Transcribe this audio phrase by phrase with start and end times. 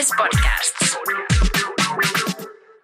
[0.00, 0.96] SBS Podcasts.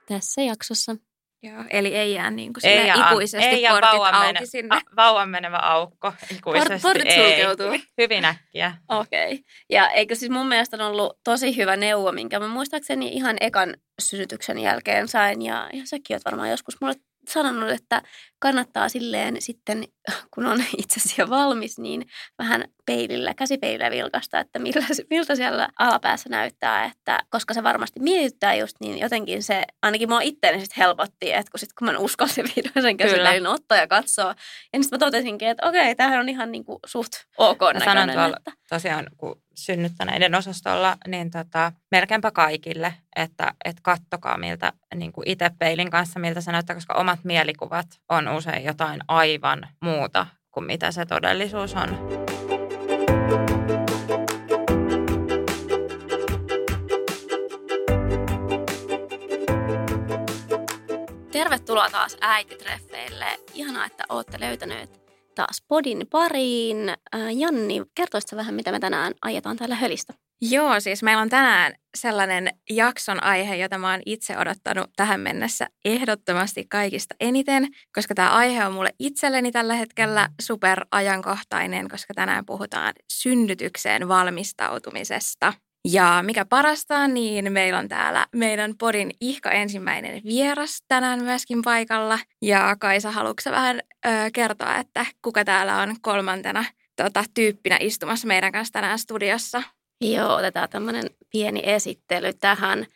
[0.09, 0.97] Tässä jaksossa.
[1.43, 4.47] Joo, eli ei jää niin kuin Ei jää, ikuisesti ei jää portit vauvan, auki mene,
[4.47, 4.77] sinne.
[4.77, 6.79] a, vauvan menevä aukko ikuisesti.
[6.83, 7.45] portit ei.
[7.45, 7.87] sulkeutuu.
[7.99, 8.75] Hyvin äkkiä.
[8.89, 9.33] Okei.
[9.33, 9.45] Okay.
[9.71, 13.77] Ja eikö siis mun mielestä on ollut tosi hyvä neuvo, minkä mä muistaakseni ihan ekan
[13.99, 15.43] synnytyksen jälkeen sain.
[15.43, 16.95] Ja, ja säkin oot varmaan joskus mulle
[17.29, 18.03] sanonut, että
[18.39, 19.85] kannattaa silleen sitten,
[20.35, 22.07] kun on itse asiassa valmis, niin
[22.39, 26.85] vähän peilillä, käsipeilillä vilkasta, että millä, miltä siellä alapäässä näyttää.
[26.85, 31.51] Että, koska se varmasti mietittää just, niin jotenkin se, ainakin mua itteeni sitten helpotti, että
[31.51, 34.35] kun, sit, kun mä uskalsin vihdoin sen käsipeilin ottaa ja katsoa.
[34.73, 38.15] Ja sitten mä totesinkin, että okei, tämähän on ihan niinku suht ok Mä sanon näköinen.
[38.15, 45.13] tuolla Että, tosiaan, kun synnyttäneiden osastolla, niin tota, melkeinpä kaikille, että et kattokaa miltä niin
[45.13, 50.27] kuin itse peilin kanssa, miltä se näyttää, koska omat mielikuvat on usein jotain aivan muuta
[50.51, 51.99] kuin mitä se todellisuus on.
[61.33, 63.27] Tervetuloa taas äititreffeille.
[63.55, 65.01] Ihanaa, että olette löytäneet
[65.35, 66.89] taas podin pariin.
[66.89, 70.15] Äh, Janni, kertoisitko vähän, mitä me tänään ajetaan täällä hölistä?
[70.41, 75.67] Joo, siis meillä on tänään sellainen jakson aihe, jota mä oon itse odottanut tähän mennessä
[75.85, 82.47] ehdottomasti kaikista eniten, koska tämä aihe on mulle itselleni tällä hetkellä super ajankohtainen, koska tänään
[82.47, 85.53] puhutaan synnytykseen valmistautumisesta.
[85.93, 92.19] Ja mikä parasta, niin meillä on täällä meidän podin ihka ensimmäinen vieras tänään myöskin paikalla.
[92.43, 96.65] Ja Kaisa, haluatko vähän ö, kertoa, että kuka täällä on kolmantena
[96.97, 99.63] tota, tyyppinä istumassa meidän kanssa tänään studiossa?
[100.01, 102.87] Joo, otetaan tämmöinen pieni esittely tähän.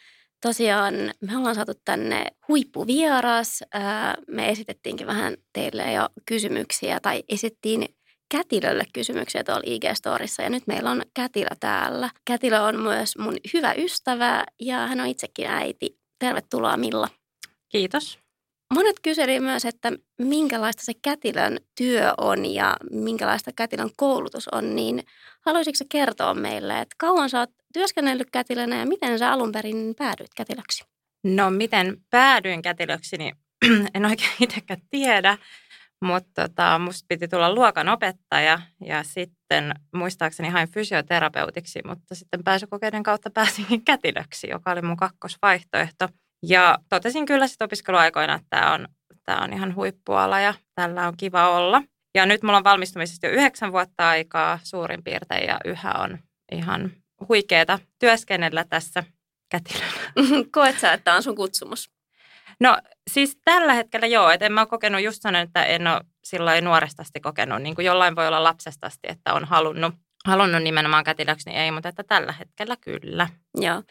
[0.43, 3.65] Tosiaan me ollaan saatu tänne huippuvieras.
[4.29, 7.85] Me esitettiinkin vähän teille jo kysymyksiä tai esittiin
[8.31, 12.11] Kätilölle kysymyksiä tuolla IG-storissa ja nyt meillä on Kätilö täällä.
[12.25, 15.99] Kätilö on myös mun hyvä ystävä ja hän on itsekin äiti.
[16.19, 17.09] Tervetuloa Milla.
[17.69, 18.19] Kiitos.
[18.75, 25.05] Monet kyseli myös, että minkälaista se kätilön työ on ja minkälaista kätilön koulutus on, niin
[25.47, 30.35] haluaisitko kertoa meille, että kauan sä oot työskennellyt kätilönä ja miten sä alun perin päädyit
[30.37, 30.85] kätilöksi?
[31.25, 33.37] No miten päädyin kätilöksi, niin
[33.95, 35.39] en oikein itsekään tiedä,
[36.05, 43.03] mutta tota, musta piti tulla luokan opettaja ja sitten muistaakseni hain fysioterapeutiksi, mutta sitten pääsykokeiden
[43.03, 46.09] kautta pääsinkin kätilöksi, joka oli mun kakkosvaihtoehto.
[46.47, 48.89] Ja totesin kyllä sitten opiskeluaikoina, että tämä on,
[49.43, 51.83] on ihan huippuala ja tällä on kiva olla.
[52.15, 56.19] Ja nyt mulla on valmistumisesta jo yhdeksän vuotta aikaa suurin piirtein ja yhä on
[56.53, 56.93] ihan
[57.29, 59.05] huikeeta työskennellä tässä
[59.49, 59.93] kätilönä.
[60.53, 61.91] Koet sä, että tämä on sun kutsumus?
[62.61, 62.79] No
[63.11, 66.65] siis tällä hetkellä joo, että en mä ole kokenut, just sanon, että en ole silloin
[66.65, 69.95] nuoresta asti kokenut, niin kuin jollain voi olla lapsesta asti, että on halunnut,
[70.27, 73.29] halunnut nimenomaan kätilöksi, niin ei, mutta että tällä hetkellä kyllä.
[73.55, 73.83] Joo.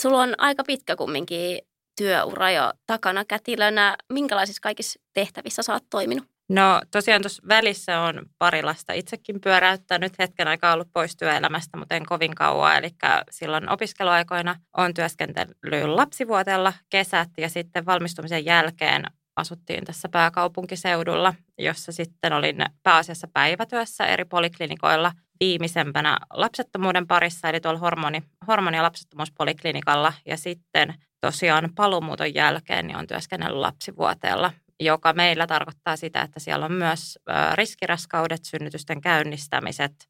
[0.00, 1.58] Sulla on aika pitkä kumminkin
[1.96, 3.96] työura jo takana kätilönä.
[4.12, 6.33] Minkälaisissa kaikissa tehtävissä sä oot toiminut?
[6.48, 11.94] No tosiaan tuossa välissä on pari lasta itsekin pyöräyttänyt hetken aikaa ollut pois työelämästä, mutta
[11.94, 12.76] en kovin kauan.
[12.76, 12.90] Eli
[13.30, 19.04] silloin opiskeluaikoina on työskentely lapsivuotella kesät ja sitten valmistumisen jälkeen
[19.36, 27.78] asuttiin tässä pääkaupunkiseudulla, jossa sitten olin pääasiassa päivätyössä eri poliklinikoilla viimeisempänä lapsettomuuden parissa, eli tuolla
[27.78, 30.12] hormoni, hormoni- ja lapsettomuuspoliklinikalla.
[30.26, 36.64] Ja sitten tosiaan paluumuuton jälkeen niin on työskennellyt lapsivuoteella, joka meillä tarkoittaa sitä, että siellä
[36.64, 37.18] on myös
[37.54, 40.08] riskiraskaudet, synnytysten käynnistämiset,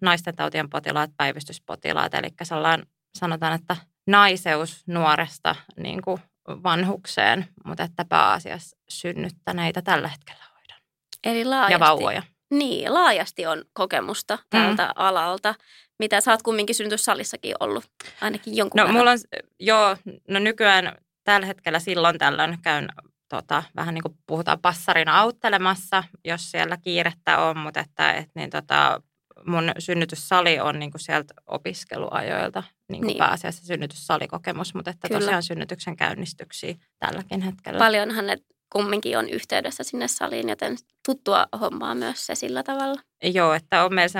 [0.00, 2.86] naisten tautien potilaat, päivystyspotilaat, eli sellainen
[3.18, 3.76] sanotaan, että
[4.06, 10.78] naiseus nuoresta niin kuin vanhukseen, mutta että pääasiassa synnyttäneitä tällä hetkellä hoidan.
[11.24, 12.22] Eli laajasti, Ja vauvoja.
[12.50, 14.92] Niin, laajasti on kokemusta tältä mm.
[14.96, 15.54] alalta,
[15.98, 17.84] mitä sä oot kumminkin synnytyssalissakin ollut
[18.20, 18.96] ainakin jonkun No verran.
[18.98, 19.18] mulla on,
[19.60, 19.96] joo,
[20.28, 22.88] no nykyään tällä hetkellä silloin tällöin käyn
[23.36, 28.50] tota, vähän niin kuin puhutaan passarina auttelemassa, jos siellä kiirettä on, mutta että et, niin
[28.50, 29.02] tota,
[29.46, 33.18] mun synnytyssali on niin kuin sieltä opiskeluajoilta niin kuin Niin.
[33.18, 35.20] pääasiassa synnytyssalikokemus, mutta että Kyllä.
[35.20, 37.78] tosiaan synnytyksen käynnistyksiä tälläkin hetkellä.
[37.78, 38.36] Paljonhan ne
[38.72, 43.00] kumminkin on yhteydessä sinne saliin, joten tuttua hommaa myös se sillä tavalla.
[43.24, 44.18] Joo, että on meillä se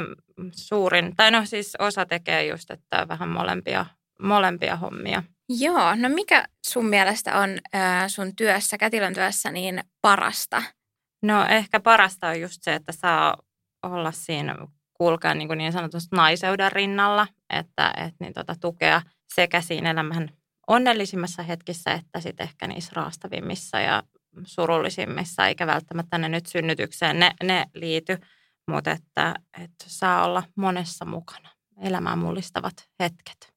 [0.52, 3.86] suurin, tai no siis osa tekee just, että vähän molempia,
[4.22, 5.22] molempia hommia.
[5.48, 7.50] Joo, no mikä sun mielestä on
[8.08, 10.62] sun työssä, kätilön työssä, niin parasta?
[11.22, 13.36] No ehkä parasta on just se, että saa
[13.82, 14.56] olla siinä
[14.94, 19.02] kulkea niin, niin sanotusti naiseuden rinnalla, että, että niin tota, tukea
[19.34, 20.28] sekä siinä elämän
[20.66, 24.02] onnellisimmassa hetkissä, että sitten ehkä niissä raastavimmissa ja
[24.44, 28.18] surullisimmissa, eikä välttämättä ne nyt synnytykseen ne, ne liity,
[28.68, 31.48] mutta että, että saa olla monessa mukana.
[31.82, 33.51] Elämää mullistavat hetket.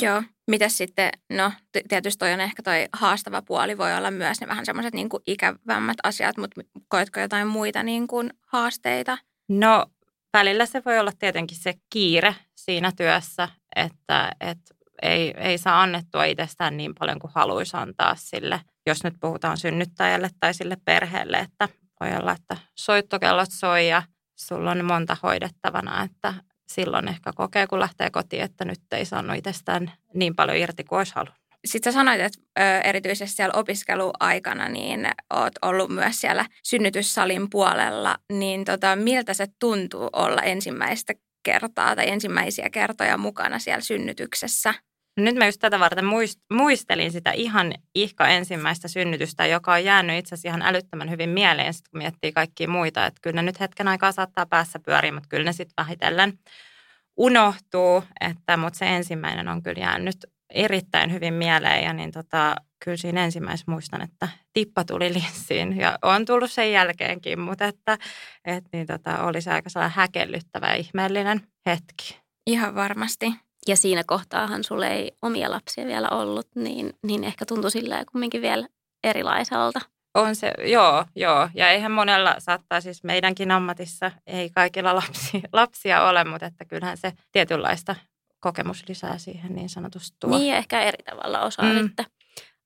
[0.00, 0.22] Joo.
[0.50, 1.52] Mitäs sitten, no
[1.88, 5.96] tietysti toi on ehkä toi haastava puoli, voi olla myös ne vähän semmoiset niin ikävämmät
[6.02, 9.18] asiat, mutta koetko jotain muita niin kuin haasteita?
[9.48, 9.86] No
[10.32, 16.24] välillä se voi olla tietenkin se kiire siinä työssä, että, että ei, ei saa annettua
[16.24, 21.68] itsestään niin paljon kuin haluaisi antaa sille, jos nyt puhutaan synnyttäjälle tai sille perheelle, että
[22.00, 24.02] voi olla, että soittokellot soi ja
[24.36, 26.34] sulla on monta hoidettavana, että
[26.74, 30.98] silloin ehkä kokee, kun lähtee kotiin, että nyt ei saanut itsestään niin paljon irti kuin
[30.98, 31.42] olisi halunnut.
[31.64, 38.64] Sitten sä sanoit, että erityisesti siellä opiskeluaikana niin oot ollut myös siellä synnytyssalin puolella, niin
[38.64, 44.74] tota, miltä se tuntuu olla ensimmäistä kertaa tai ensimmäisiä kertoja mukana siellä synnytyksessä?
[45.16, 46.04] Nyt mä just tätä varten
[46.50, 51.74] muistelin sitä ihan ihka ensimmäistä synnytystä, joka on jäänyt itse asiassa ihan älyttömän hyvin mieleen,
[51.74, 53.06] sit kun miettii kaikkia muita.
[53.06, 56.38] Että kyllä ne nyt hetken aikaa saattaa päässä pyöriä, mutta kyllä ne sitten vähitellen
[57.16, 58.04] unohtuu.
[58.20, 60.16] Että, mutta se ensimmäinen on kyllä jäänyt
[60.50, 65.98] erittäin hyvin mieleen ja niin tota, kyllä siinä ensimmäisessä muistan, että tippa tuli linssiin ja
[66.02, 67.98] on tullut sen jälkeenkin, mutta että,
[68.44, 72.18] että niin tota, oli se aika häkellyttävä ja ihmeellinen hetki.
[72.46, 73.26] Ihan varmasti
[73.68, 78.42] ja siinä kohtaahan sulle ei omia lapsia vielä ollut, niin, niin ehkä tuntui sillä kumminkin
[78.42, 78.68] vielä
[79.04, 79.80] erilaiselta.
[80.14, 81.48] On se, joo, joo.
[81.54, 86.96] Ja eihän monella saattaa siis meidänkin ammatissa, ei kaikilla lapsi, lapsia ole, mutta että kyllähän
[86.96, 87.96] se tietynlaista
[88.40, 90.38] kokemus lisää siihen niin sanotusti tuo.
[90.38, 91.82] Niin, ehkä eri tavalla osaa mm.
[91.82, 92.06] sitten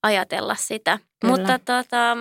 [0.02, 0.98] ajatella sitä.
[1.20, 1.36] Kyllä.
[1.36, 2.14] Mutta tota,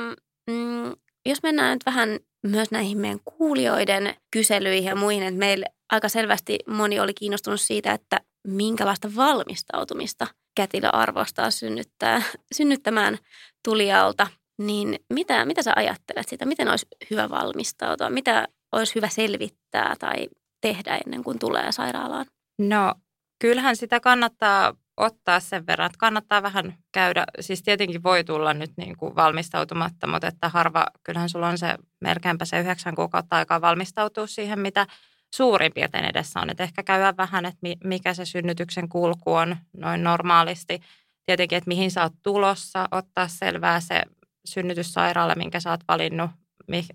[0.49, 0.93] mm,
[1.25, 6.59] jos mennään nyt vähän myös näihin meidän kuulijoiden kyselyihin ja muihin, että meillä aika selvästi
[6.67, 12.21] moni oli kiinnostunut siitä, että minkälaista valmistautumista kätilö arvostaa synnyttää,
[12.53, 13.17] synnyttämään
[13.63, 14.27] tulijalta,
[14.57, 16.45] niin mitä, mitä sä ajattelet siitä?
[16.45, 18.09] Miten olisi hyvä valmistautua?
[18.09, 20.29] Mitä olisi hyvä selvittää tai
[20.61, 22.25] tehdä ennen kuin tulee sairaalaan?
[22.59, 22.93] No
[23.39, 28.71] kyllähän sitä kannattaa ottaa sen verran, että kannattaa vähän käydä, siis tietenkin voi tulla nyt
[28.77, 33.61] niin kuin valmistautumatta, mutta että harva, kyllähän sulla on se melkeinpä se yhdeksän kuukautta aikaa
[33.61, 34.87] valmistautua siihen, mitä
[35.35, 36.49] suurin piirtein edessä on.
[36.49, 40.81] Että ehkä käydä vähän, että mikä se synnytyksen kulku on noin normaalisti.
[41.25, 44.01] Tietenkin, että mihin sä oot tulossa, ottaa selvää se
[44.45, 46.31] synnytyssairaala, minkä sä oot valinnut,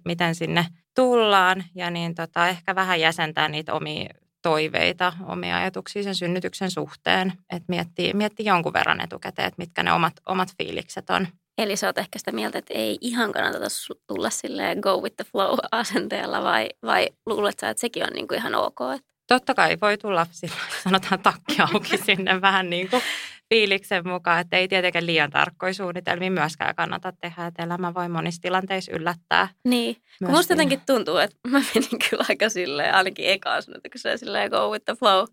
[0.04, 1.64] miten sinne tullaan.
[1.74, 4.08] Ja niin tota, ehkä vähän jäsentää niitä omia
[4.42, 7.32] toiveita, omia ajatuksia sen synnytyksen suhteen.
[7.50, 11.28] Että miettii, miettii jonkun verran etukäteen, että mitkä ne omat, omat fiilikset on.
[11.60, 13.66] Eli sä oot ehkä sitä mieltä, että ei ihan kannata
[14.06, 18.28] tulla sille go with the flow asenteella vai, vai luulet sä, että sekin on niin
[18.28, 18.78] kuin ihan ok?
[19.28, 20.54] Totta kai voi tulla sillä,
[20.84, 23.02] sanotaan takki auki sinne vähän niin kuin
[23.48, 28.42] fiiliksen mukaan, että ei tietenkään liian tarkkoja suunnitelmia myöskään kannata tehdä, että elämä voi monissa
[28.42, 29.48] tilanteissa yllättää.
[29.64, 33.62] Niin, kun musta jotenkin tuntuu, että mä menin kyllä aika silleen, ainakin ekaan
[33.96, 35.26] se silleen go with the flow,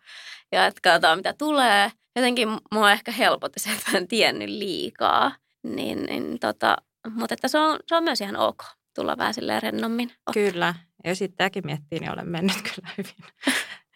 [0.52, 1.92] ja että katsotaan mitä tulee.
[2.16, 5.32] Jotenkin mua ehkä helpotti se, että mä en tiennyt liikaa.
[5.76, 6.78] Niin, niin tota,
[7.10, 8.64] mutta että se on, se on myös ihan ok
[8.96, 10.10] tulla vähän silleen rennommin.
[10.10, 10.34] Ottaa.
[10.34, 10.74] Kyllä.
[11.04, 13.34] Ja sitten tämäkin miettii, niin olen mennyt kyllä hyvin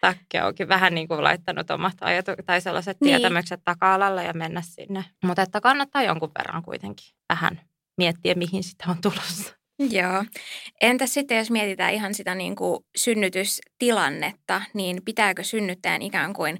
[0.00, 0.68] takki auki.
[0.68, 3.08] Vähän niin kuin laittanut omat ajatukset tai sellaiset niin.
[3.08, 5.04] tietämykset taka-alalle ja mennä sinne.
[5.24, 7.60] Mutta että kannattaa jonkun verran kuitenkin vähän
[7.96, 9.56] miettiä, mihin sitä on tulossa.
[9.78, 10.24] Joo.
[10.80, 16.58] Entä sitten, jos mietitään ihan sitä niin kuin synnytystilannetta, niin pitääkö synnyttäjän ikään kuin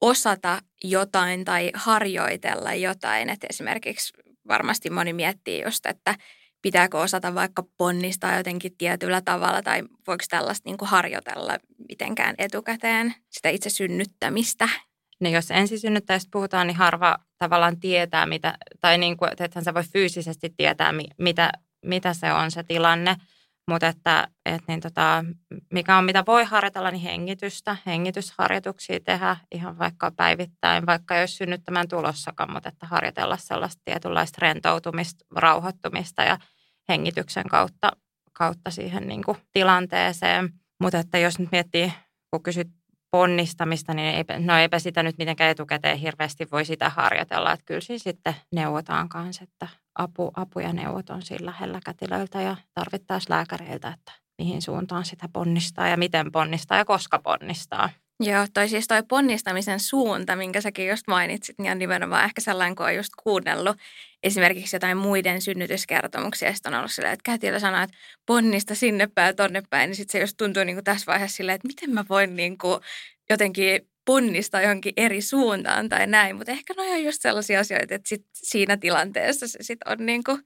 [0.00, 3.30] osata jotain tai harjoitella jotain?
[3.30, 4.12] Että esimerkiksi
[4.48, 6.14] varmasti moni miettii just, että
[6.62, 11.58] pitääkö osata vaikka ponnistaa jotenkin tietyllä tavalla tai voiko tällaista niin kuin harjoitella
[11.88, 14.68] mitenkään etukäteen sitä itse synnyttämistä.
[15.20, 19.84] No jos ensisynnyttäjistä puhutaan, niin harva tavallaan tietää, mitä, tai niin kuin, että sä voi
[19.92, 21.52] fyysisesti tietää, mitä,
[21.84, 23.16] mitä se on se tilanne–
[23.70, 25.24] mutta että, että niin tota,
[25.72, 31.88] mikä on, mitä voi harjoitella, niin hengitystä, hengitysharjoituksia tehdä ihan vaikka päivittäin, vaikka jos synnyttämään
[31.88, 36.38] tulossakaan, mutta että harjoitella sellaista tietynlaista rentoutumista, rauhoittumista ja
[36.88, 37.90] hengityksen kautta,
[38.32, 40.50] kautta siihen niin kuin tilanteeseen.
[40.80, 41.92] Mutta että jos nyt miettii,
[42.30, 42.68] kun kysyt
[43.10, 47.52] ponnistamista, niin eipä, no eipä sitä nyt mitenkään etukäteen hirveästi voi sitä harjoitella.
[47.52, 52.40] Että kyllä siinä sitten neuvotaan kanssa, että apu, apu ja neuvot on siinä lähellä kätilöiltä
[52.40, 57.90] ja tarvittaisiin lääkäreiltä, että mihin suuntaan sitä ponnistaa ja miten ponnistaa ja koska ponnistaa.
[58.20, 62.76] Joo, toi siis toi ponnistamisen suunta, minkä säkin just mainitsit, niin on nimenomaan ehkä sellainen,
[62.76, 63.76] kun on just kuunnellut
[64.22, 67.96] esimerkiksi jotain muiden synnytyskertomuksia, ja on ollut silleen, että kätilö sanoo, että
[68.26, 71.56] ponnista sinne päin tonne päin, niin sitten se just tuntuu niin kuin tässä vaiheessa silleen,
[71.56, 72.80] että miten mä voin niin kuin
[73.30, 78.08] jotenkin ponnistaa johonkin eri suuntaan tai näin, mutta ehkä ne on just sellaisia asioita, että
[78.08, 80.38] sit siinä tilanteessa se sit on niin kuin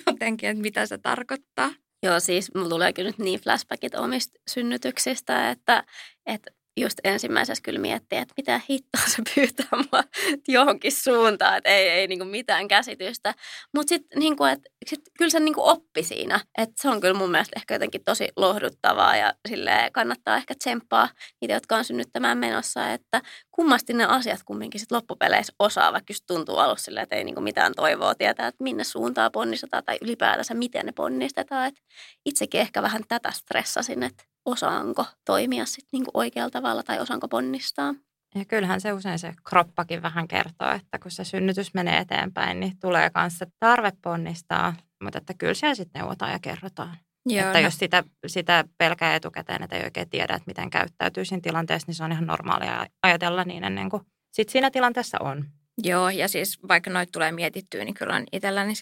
[0.06, 1.70] jotenkin, että mitä se tarkoittaa.
[2.02, 5.84] Joo, siis mulla tulee kyllä nyt niin flashbackit omista synnytyksistä, että,
[6.26, 10.02] että just ensimmäisessä kyllä miettiä, että mitä hittoa se pyytää mua
[10.48, 13.34] johonkin suuntaan, että ei, ei niin mitään käsitystä.
[13.74, 17.30] Mutta sitten niin että sit kyllä se niin oppi siinä, että se on kyllä mun
[17.30, 21.08] mielestä ehkä jotenkin tosi lohduttavaa ja sille kannattaa ehkä tsemppaa
[21.40, 26.24] niitä, jotka on synnyttämään menossa, että kummasti ne asiat kumminkin sit loppupeleissä osaa, vaikka just
[26.26, 30.54] tuntuu alussa silleen, että ei niin mitään toivoa tietää, että minne suuntaa ponnistetaan tai ylipäätänsä
[30.54, 31.68] miten ne ponnistetaan.
[31.68, 31.74] Et
[32.26, 37.94] itsekin ehkä vähän tätä stressasin, että osaanko toimia sitten niinku oikealla tavalla tai osaanko ponnistaa.
[38.34, 42.78] Ja kyllähän se usein se kroppakin vähän kertoo, että kun se synnytys menee eteenpäin, niin
[42.78, 46.96] tulee myös se tarve ponnistaa, mutta että kyllä siellä sitten neuvotaan ja kerrotaan.
[47.26, 47.64] Joo, että no.
[47.64, 51.94] jos sitä, sitä pelkää etukäteen, että ei oikein tiedä, että miten käyttäytyy siinä tilanteessa, niin
[51.94, 54.02] se on ihan normaalia ajatella niin ennen kuin
[54.32, 55.44] sitten siinä tilanteessa on.
[55.84, 58.74] Joo, ja siis vaikka noit tulee mietittyä, niin kyllä on itselläni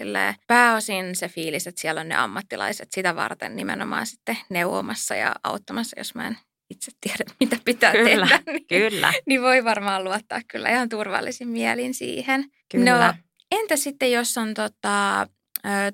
[0.46, 6.00] pääosin se fiilis, että siellä on ne ammattilaiset sitä varten nimenomaan sitten neuvomassa ja auttamassa,
[6.00, 6.38] jos mä en
[6.70, 8.52] itse tiedä, mitä pitää kyllä, tehdä.
[8.52, 9.12] Niin, kyllä.
[9.26, 12.44] Niin voi varmaan luottaa kyllä ihan turvallisin mielin siihen.
[12.70, 13.06] Kyllä.
[13.06, 13.14] No,
[13.50, 15.26] entä sitten, jos on tota,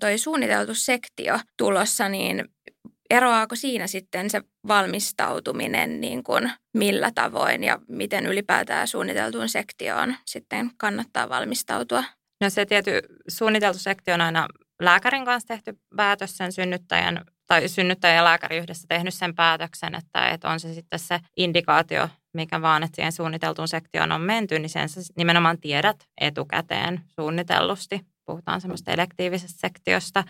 [0.01, 2.45] toi suunniteltu sektio tulossa, niin
[3.11, 10.71] eroaako siinä sitten se valmistautuminen niin kuin millä tavoin ja miten ylipäätään suunniteltuun sektioon sitten
[10.77, 12.05] kannattaa valmistautua?
[12.41, 14.49] No se tietty suunniteltu sektio on aina
[14.83, 20.29] lääkärin kanssa tehty päätös sen synnyttäjän tai synnyttäjä ja lääkäri yhdessä tehnyt sen päätöksen, että,
[20.29, 24.71] että on se sitten se indikaatio, mikä vaan, että siihen suunniteltuun sektioon on menty, niin
[24.71, 28.01] sen sä nimenomaan tiedät etukäteen suunnitellusti.
[28.25, 30.25] Puhutaan semmoista elektiivisestä sektiosta.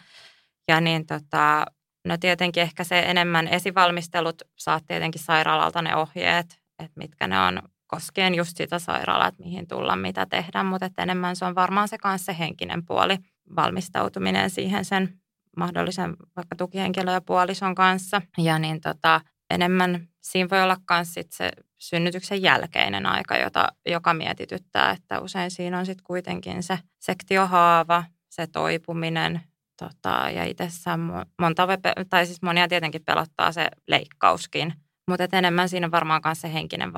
[0.69, 1.67] Ja niin tota,
[2.05, 7.63] No tietenkin ehkä se enemmän esivalmistelut, saat tietenkin sairaalalta ne ohjeet, että mitkä ne on
[7.87, 11.89] koskien just sitä sairaalaa, että mihin tulla, mitä tehdä, mutta että enemmän se on varmaan
[11.89, 13.19] se kanssa se henkinen puoli,
[13.57, 15.21] valmistautuminen siihen sen
[15.57, 18.23] mahdollisen vaikka tukihenkilön ja puolison kanssa.
[18.39, 19.21] Ja niin tota,
[19.51, 25.79] enemmän siinä voi olla myös se synnytyksen jälkeinen aika, jota, joka mietityttää, että usein siinä
[25.79, 29.41] on sitten kuitenkin se sektiohaava, se toipuminen,
[29.79, 31.01] Tota, ja itsessään
[31.41, 31.69] monta,
[32.11, 34.73] tai siis monia tietenkin pelottaa se leikkauskin,
[35.11, 36.93] mutta enemmän siinä varmaan myös se henkinen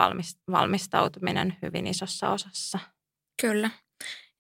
[0.50, 2.78] valmistautuminen hyvin isossa osassa.
[3.42, 3.71] Kyllä.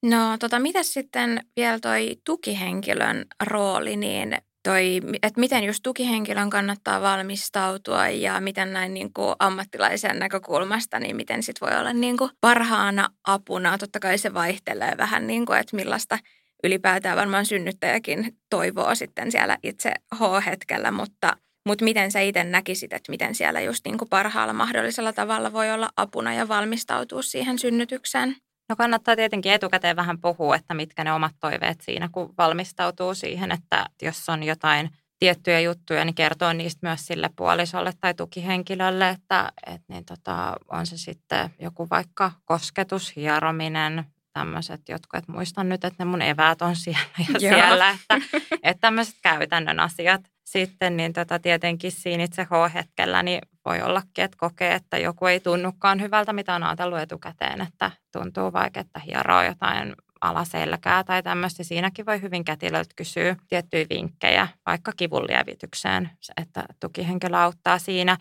[0.02, 7.00] No tota, mitä sitten vielä toi tukihenkilön rooli, niin toi, että miten just tukihenkilön kannattaa
[7.00, 12.30] valmistautua ja miten näin niin kuin ammattilaisen näkökulmasta, niin miten sit voi olla niin kuin
[12.40, 13.78] parhaana apuna.
[13.78, 16.18] Totta kai se vaihtelee vähän, niin kuin, että millaista
[16.64, 21.36] ylipäätään varmaan synnyttäjäkin toivoo sitten siellä itse H-hetkellä, mutta,
[21.68, 25.70] mutta miten sä itse näkisit, että miten siellä just niin kuin parhaalla mahdollisella tavalla voi
[25.70, 28.36] olla apuna ja valmistautua siihen synnytykseen?
[28.68, 33.52] No kannattaa tietenkin etukäteen vähän puhua, että mitkä ne omat toiveet siinä, kun valmistautuu siihen,
[33.52, 39.52] että jos on jotain tiettyjä juttuja, niin kertoo niistä myös sille puolisolle tai tukihenkilölle, että,
[39.66, 44.04] että niin tota, on se sitten joku vaikka kosketus, hierominen,
[44.36, 47.00] tämmöiset jotkut, että muistan nyt, että ne mun eväät on siellä
[47.32, 48.20] ja siellä, että,
[48.62, 50.20] että tämmöiset käytännön asiat.
[50.44, 55.40] Sitten niin tota, tietenkin siinä itse H-hetkellä niin voi ollakin, että kokee, että joku ei
[55.40, 61.64] tunnukaan hyvältä, mitä on ajatellut etukäteen, että tuntuu vaikka, että hieroo jotain alaselkää tai tämmöistä.
[61.64, 68.16] Siinäkin voi hyvin kätilöltä kysyä tiettyjä vinkkejä, vaikka kivun lievitykseen, että tukihenkilö auttaa siinä.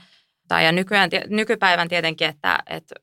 [0.48, 2.95] Tai ja nykyään, nykypäivän tietenkin, että, että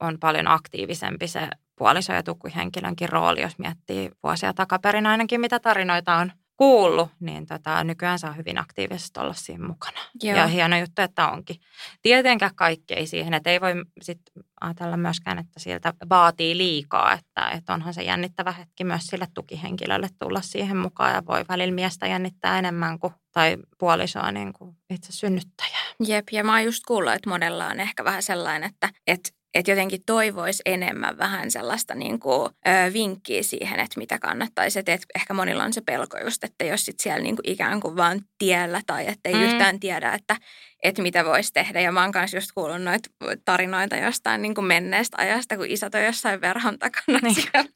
[0.00, 1.48] on paljon aktiivisempi se
[1.78, 7.84] puoliso- ja tukihenkilönkin rooli, jos miettii vuosia takaperin ainakin, mitä tarinoita on kuullut, niin tota,
[7.84, 10.00] nykyään saa hyvin aktiivisesti olla siinä mukana.
[10.22, 10.36] Joo.
[10.36, 11.56] Ja hieno juttu, että onkin.
[12.02, 14.20] Tietenkään kaikki ei siihen, että ei voi sit
[14.60, 20.08] ajatella myöskään, että sieltä vaatii liikaa, että, että onhan se jännittävä hetki myös sille tukihenkilölle
[20.18, 25.12] tulla siihen mukaan ja voi välillä miestä jännittää enemmän kuin, tai puolisoa niin kuin itse
[25.12, 25.82] synnyttäjää.
[26.06, 29.70] Jep, ja mä oon just kuullut, että monella on ehkä vähän sellainen, että, että että
[29.70, 34.78] jotenkin toivoisi enemmän vähän sellaista niin kuin, ö, vinkkiä siihen, että mitä kannattaisi.
[34.78, 37.96] Että ehkä monilla on se pelko just, että jos sit siellä niin kuin ikään kuin
[37.96, 39.42] vaan tiellä tai että ei mm.
[39.42, 40.36] yhtään tiedä, että,
[40.82, 41.80] että mitä voisi tehdä.
[41.80, 43.08] Ja mä oon kanssa just kuullut noita
[43.44, 47.34] tarinoita jostain niin kuin menneestä ajasta, kun isät on jossain verhon takana niin.
[47.34, 47.70] siellä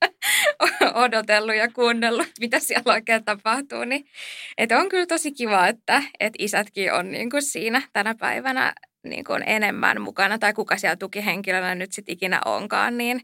[1.05, 3.85] odotellut ja kuunnellut, mitä siellä oikein tapahtuu.
[3.85, 4.07] Niin,
[4.59, 8.75] että on kyllä tosi kiva, että, että isätkin on niin kuin siinä tänä päivänä
[9.09, 13.21] niin kuin enemmän mukana tai kuka siellä tukihenkilönä nyt sitten ikinä onkaan, niin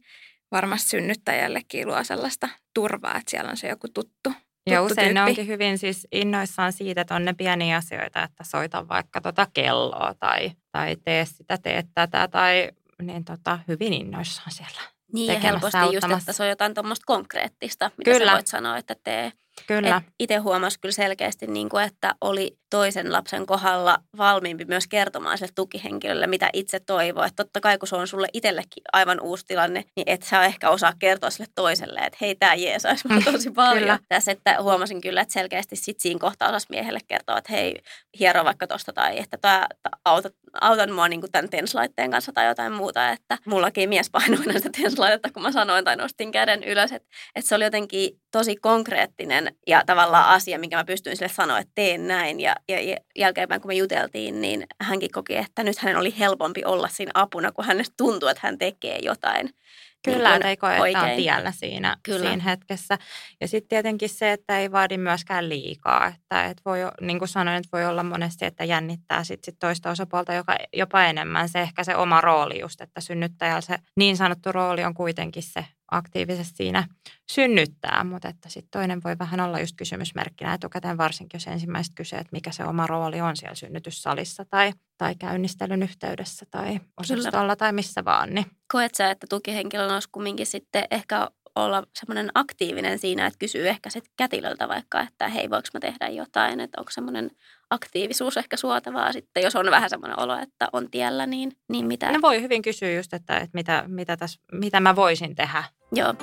[0.52, 4.32] varmasti synnyttäjällekin luo sellaista turvaa, että siellä on se joku tuttu.
[4.66, 5.14] Ja usein tyyppi.
[5.14, 9.46] ne onkin hyvin siis innoissaan siitä, että on ne pieniä asioita, että soita vaikka tota
[9.54, 12.70] kelloa tai, tai tee sitä, tee tätä tai
[13.02, 14.80] niin tota, hyvin innoissaan siellä.
[15.12, 18.30] Niin ja helposti just, että se on jotain tuommoista konkreettista, mitä Kyllä.
[18.30, 19.32] sä voit sanoa, että tee.
[19.66, 20.02] Kyllä.
[20.18, 25.52] Itse huomasi kyllä selkeästi, niin kuin, että oli toisen lapsen kohdalla valmiimpi myös kertomaan sille
[25.54, 27.24] tukihenkilölle, mitä itse toivoo.
[27.24, 30.70] Että totta kai, kun se on sulle itsellekin aivan uusi tilanne, niin et sä ehkä
[30.70, 33.78] osaa kertoa sille toiselle, että hei, tämä jeesaisi mua tosi paljon.
[33.78, 33.98] kyllä.
[34.08, 37.82] Tässä, että huomasin kyllä, että selkeästi sit siinä kohtaa osasi miehelle kertoa, että hei,
[38.18, 39.66] hiero vaikka tosta tai että tää,
[40.04, 43.10] autat, autan mua niin kuin tämän tenslaitteen kanssa tai jotain muuta.
[43.10, 46.92] Että mullakin mies painoi näistä tenslaitetta, kun mä sanoin tai nostin käden ylös.
[46.92, 51.58] Että, että se oli jotenkin tosi konkreettinen ja tavallaan asia, minkä mä pystyin sille sanoa,
[51.58, 52.40] että teen näin.
[52.40, 56.88] Ja, ja jälkeenpäin, kun me juteltiin, niin hänkin koki, että nyt hänen oli helpompi olla
[56.88, 59.50] siinä apuna, kun hänestä tuntuu, että hän tekee jotain.
[60.04, 62.28] Kyllä, niin ei koe, että on tiellä siinä, Kyllä.
[62.28, 62.98] siinä hetkessä.
[63.40, 66.06] Ja sitten tietenkin se, että ei vaadi myöskään liikaa.
[66.06, 69.90] Että et voi, niin kuin sanoin, että voi olla monesti, että jännittää sit, sit toista
[69.90, 74.52] osapuolta joka, jopa enemmän se ehkä se oma rooli just, että synnyttäjällä se niin sanottu
[74.52, 76.88] rooli on kuitenkin se aktiivisesti siinä
[77.30, 82.18] synnyttää, mutta että sitten toinen voi vähän olla just kysymysmerkkinä etukäteen, varsinkin jos ensimmäiset kysyy,
[82.18, 87.72] että mikä se oma rooli on siellä synnytyssalissa tai, tai käynnistelyn yhteydessä tai osastolla tai
[87.72, 88.34] missä vaan.
[88.34, 88.46] Niin.
[88.72, 93.90] Koet sä, että tukihenkilön olisi kumminkin sitten ehkä olla semmoinen aktiivinen siinä, että kysyy ehkä
[93.90, 97.30] sitten kätilöltä vaikka, että hei, voiko mä tehdä jotain, että onko semmoinen
[97.70, 102.12] aktiivisuus ehkä suotavaa sitten, jos on vähän semmoinen olo, että on tiellä, niin, niin mitä?
[102.12, 105.64] Ne voi hyvin kysyä just, että, että mitä, mitä, tässä, mitä mä voisin tehdä.
[105.94, 106.14] Joo.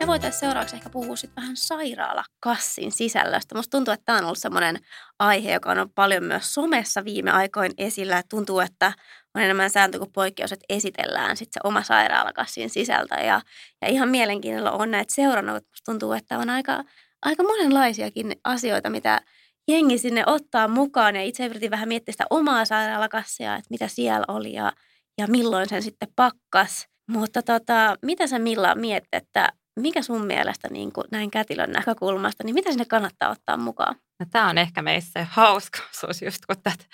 [0.00, 3.54] Me voitaisiin seuraavaksi ehkä puhua sitten vähän sairaalakassin sisällöstä.
[3.54, 4.78] Musta tuntuu, että tämä on ollut semmoinen
[5.18, 8.22] aihe, joka on paljon myös somessa viime aikoin esillä.
[8.30, 8.92] Tuntuu, että
[9.34, 13.14] on enemmän sääntö kuin poikkeus, että esitellään sitten se oma sairaalakassin sisältö.
[13.14, 13.40] Ja,
[13.82, 15.54] ja ihan mielenkiinnolla on näitä seurannut.
[15.54, 16.84] Musta tuntuu, että on aika,
[17.22, 19.20] aika monenlaisiakin asioita, mitä
[19.68, 21.16] jengi sinne ottaa mukaan.
[21.16, 24.72] Ja itse yritin vähän miettiä sitä omaa sairaalakassia, että mitä siellä oli ja,
[25.18, 26.88] ja milloin sen sitten pakkas.
[27.10, 29.48] Mutta tota, mitä sä Milla mietit, että
[29.80, 33.96] mikä sun mielestä niin kuin näin kätilön näkökulmasta, niin mitä sinne kannattaa ottaa mukaan?
[34.20, 36.84] No, tämä on ehkä meissä hauskaus, just kun tätä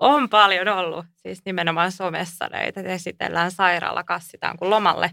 [0.00, 5.10] on paljon ollut, siis nimenomaan somessa näitä esitellään sairaalakassitaan kuin lomalle,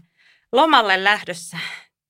[0.52, 1.58] lomalle lähdössä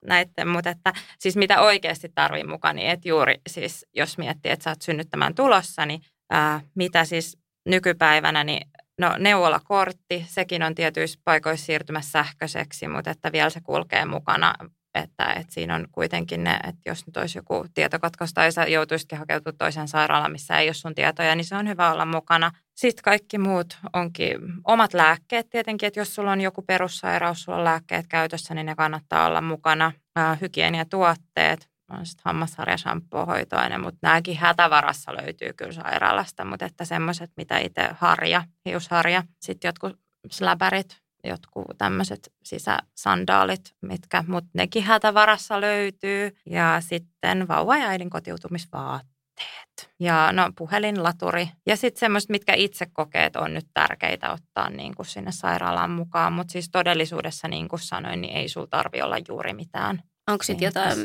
[0.05, 4.63] näiden, mutta että siis mitä oikeasti tarvii mukaan, niin et juuri siis jos miettii, että
[4.63, 8.67] sä oot synnyttämään tulossa, niin ää, mitä siis nykypäivänä, niin
[8.99, 14.55] No neuvolakortti, sekin on tietyissä paikoissa siirtymässä sähköiseksi, mutta että vielä se kulkee mukana
[14.95, 19.17] että, että siinä on kuitenkin ne, että jos nyt olisi joku tietokatkos tai sä joutuisikin
[19.17, 22.51] hakeutumaan toiseen sairaalaan, missä ei ole sun tietoja, niin se on hyvä olla mukana.
[22.75, 27.63] Sitten kaikki muut onkin omat lääkkeet tietenkin, että jos sulla on joku perussairaus, sulla on
[27.63, 29.91] lääkkeet käytössä, niin ne kannattaa olla mukana.
[30.41, 32.77] hygieniatuotteet, on sitten hammasharja,
[33.79, 39.99] mutta nämäkin hätävarassa löytyy kyllä sairaalasta, mutta että semmoiset, mitä itse harja, hiusharja, sitten jotkut
[40.31, 46.37] släbärit, jotkut tämmöiset sisäsandaalit, mitkä, mutta nekin hätävarassa löytyy.
[46.45, 49.15] Ja sitten vauva- ja äidin kotiutumisvaatteet.
[49.99, 51.49] Ja no puhelinlaturi.
[51.65, 56.33] Ja sitten semmoiset, mitkä itse kokeet on nyt tärkeitä ottaa niin kuin sinne sairaalaan mukaan.
[56.33, 60.03] Mutta siis todellisuudessa, niin kuin sanoin, niin ei sulla tarvi olla juuri mitään.
[60.27, 60.97] Onko sitten jotain,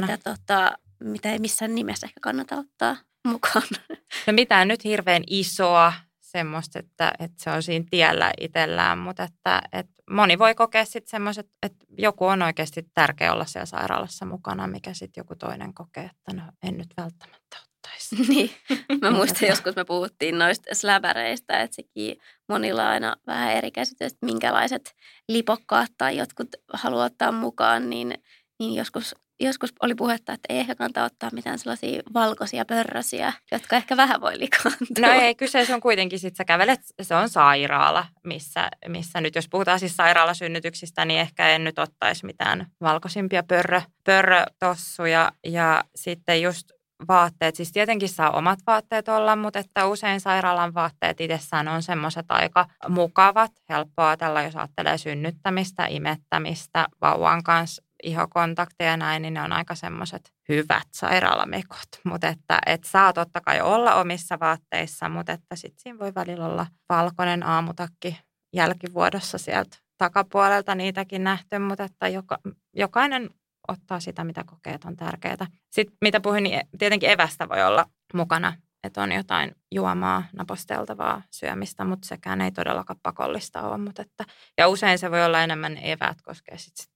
[0.00, 2.96] mitä, tota, mitä ei missään nimessä ehkä kannata ottaa
[3.28, 3.66] mukaan?
[4.26, 9.62] No mitään nyt hirveän isoa semmoista, että, että se on siinä tiellä itsellään, mutta että,
[9.72, 14.66] että moni voi kokea sitten semmoiset, että joku on oikeasti tärkeä olla siellä sairaalassa mukana,
[14.66, 18.16] mikä sitten joku toinen kokee, että no en nyt välttämättä ottaisi.
[18.32, 18.50] niin,
[19.02, 22.16] mä muistan joskus me puhuttiin noista släbäreistä, että sekin
[22.48, 24.94] monilla on aina vähän eri käsitys, että minkälaiset
[25.28, 28.14] lipokkaat tai jotkut haluaa ottaa mukaan, niin,
[28.58, 33.76] niin joskus joskus oli puhetta, että ei ehkä kannata ottaa mitään sellaisia valkoisia pörrösiä, jotka
[33.76, 34.86] ehkä vähän voi likaantua.
[35.00, 39.48] No ei, kyseessä on kuitenkin, sit sä kävelet, se on sairaala, missä, missä nyt jos
[39.48, 45.32] puhutaan siis sairaalasynnytyksistä, niin ehkä en nyt ottaisi mitään valkoisimpia pörrö, pörrötossuja.
[45.46, 46.72] Ja sitten just
[47.08, 52.26] vaatteet, siis tietenkin saa omat vaatteet olla, mutta että usein sairaalan vaatteet itsessään on semmoiset
[52.28, 59.42] aika mukavat, helppoa ajatella, jos ajattelee synnyttämistä, imettämistä, vauvan kanssa ihokontakteja ja näin, niin ne
[59.42, 61.88] on aika semmoiset hyvät sairaalamekot.
[62.04, 66.46] Mutta että et saa totta kai olla omissa vaatteissa, mutta että sitten siinä voi välillä
[66.46, 68.20] olla valkoinen aamutakki
[68.52, 72.38] jälkivuodossa sieltä takapuolelta niitäkin nähty, mutta että joka,
[72.76, 73.30] jokainen
[73.68, 75.46] ottaa sitä, mitä kokeet on tärkeää.
[75.70, 78.52] Sitten mitä puhuin, niin tietenkin evästä voi olla mukana
[78.86, 83.78] että on jotain juomaa, naposteltavaa syömistä, mutta sekään ei todellakaan pakollista ole.
[83.78, 84.24] Mutta että,
[84.58, 86.94] ja usein se voi olla enemmän eväät, koskee sitten sit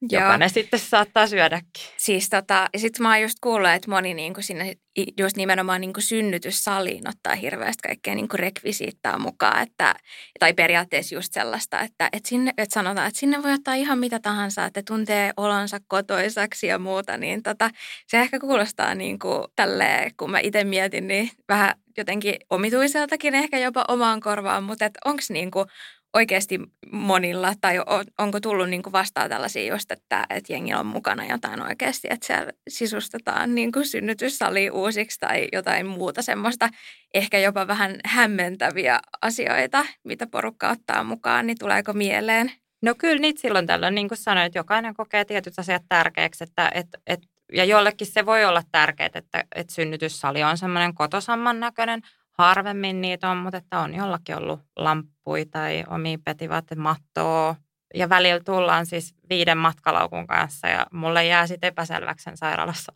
[0.00, 0.24] tukihenkilöä.
[0.24, 1.84] joka ne sitten saattaa syödäkin.
[1.96, 4.76] Siis tota, ja sitten mä oon just kuullut, että moni niinku sinne
[5.18, 9.94] just nimenomaan niinku synnytyssaliin ottaa hirveästi kaikkea niinku rekvisiittaa mukaan, että,
[10.38, 14.18] tai periaatteessa just sellaista, että, että, sinne, että sanotaan, että sinne voi ottaa ihan mitä
[14.18, 17.70] tahansa, että tuntee olonsa kotoisaksi ja muuta, niin tota,
[18.06, 23.84] se ehkä kuulostaa niinku tälle, kun mä itse mietin, niin vähän jotenkin omituiseltakin ehkä jopa
[23.88, 25.66] omaan korvaan, mutta onko niinku
[26.14, 26.60] oikeasti
[26.92, 31.26] monilla, tai on, onko tullut niin kuin vastaan tällaisia just, että, että jengi on mukana
[31.26, 36.68] jotain oikeasti, että siellä sisustetaan niin kuin synnytyssali uusiksi tai jotain muuta semmoista,
[37.14, 42.52] ehkä jopa vähän hämmentäviä asioita, mitä porukka ottaa mukaan, niin tuleeko mieleen?
[42.82, 46.70] No kyllä niitä silloin tällöin, niin kuin sanoin, että jokainen kokee tietyt asiat tärkeäksi, että,
[46.74, 52.02] että, että ja jollekin se voi olla tärkeää, että, että synnytyssali on semmoinen kotosamman näköinen,
[52.40, 57.56] harvemmin niitä on, mutta että on jollakin ollut lamppuja tai omia petivaattemattoa.
[57.94, 62.92] Ja välillä tullaan siis viiden matkalaukun kanssa ja mulle jää sitten epäselväksi sen sairaalassa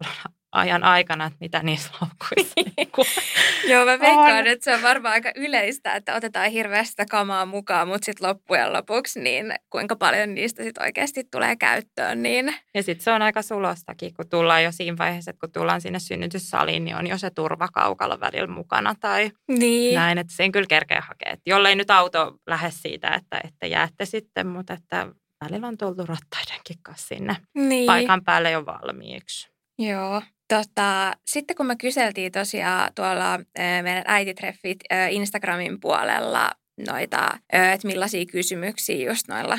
[0.55, 2.55] ajan aikana, että mitä niissä laukuissa
[3.71, 8.05] Joo, mä veikkaan, että se on varmaan aika yleistä, että otetaan hirveästä kamaa mukaan, mutta
[8.05, 12.23] sitten loppujen lopuksi, niin kuinka paljon niistä sitten oikeasti tulee käyttöön.
[12.23, 12.55] Niin...
[12.75, 15.99] Ja sitten se on aika sulostakin, kun tullaan jo siinä vaiheessa, että kun tullaan sinne
[15.99, 19.95] synnytyssaliin, niin on jo se turvakaukalo välillä mukana tai niin.
[19.95, 21.33] näin, että sen kyllä kerkeä hakea.
[21.33, 25.07] Et jollei nyt auto lähde siitä, että, että jäätte sitten, mutta että
[25.45, 27.87] välillä on tultu rattaidenkin kanssa sinne niin.
[27.87, 29.55] paikan päälle jo valmiiksi.
[29.79, 30.23] Joo.
[30.49, 33.41] Tota, sitten kun me kyseltiin tosiaan tuolla
[33.83, 34.79] meidän äititreffit
[35.11, 36.51] Instagramin puolella
[36.87, 39.59] noita, että millaisia kysymyksiä just noilla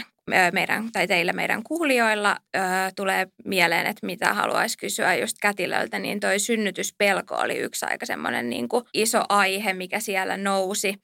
[0.52, 2.38] meidän, tai teillä meidän kuulijoilla
[2.96, 8.50] tulee mieleen, että mitä haluaisi kysyä just kätilöltä, niin toi synnytyspelko oli yksi aika semmoinen
[8.50, 10.96] niin iso aihe, mikä siellä nousi.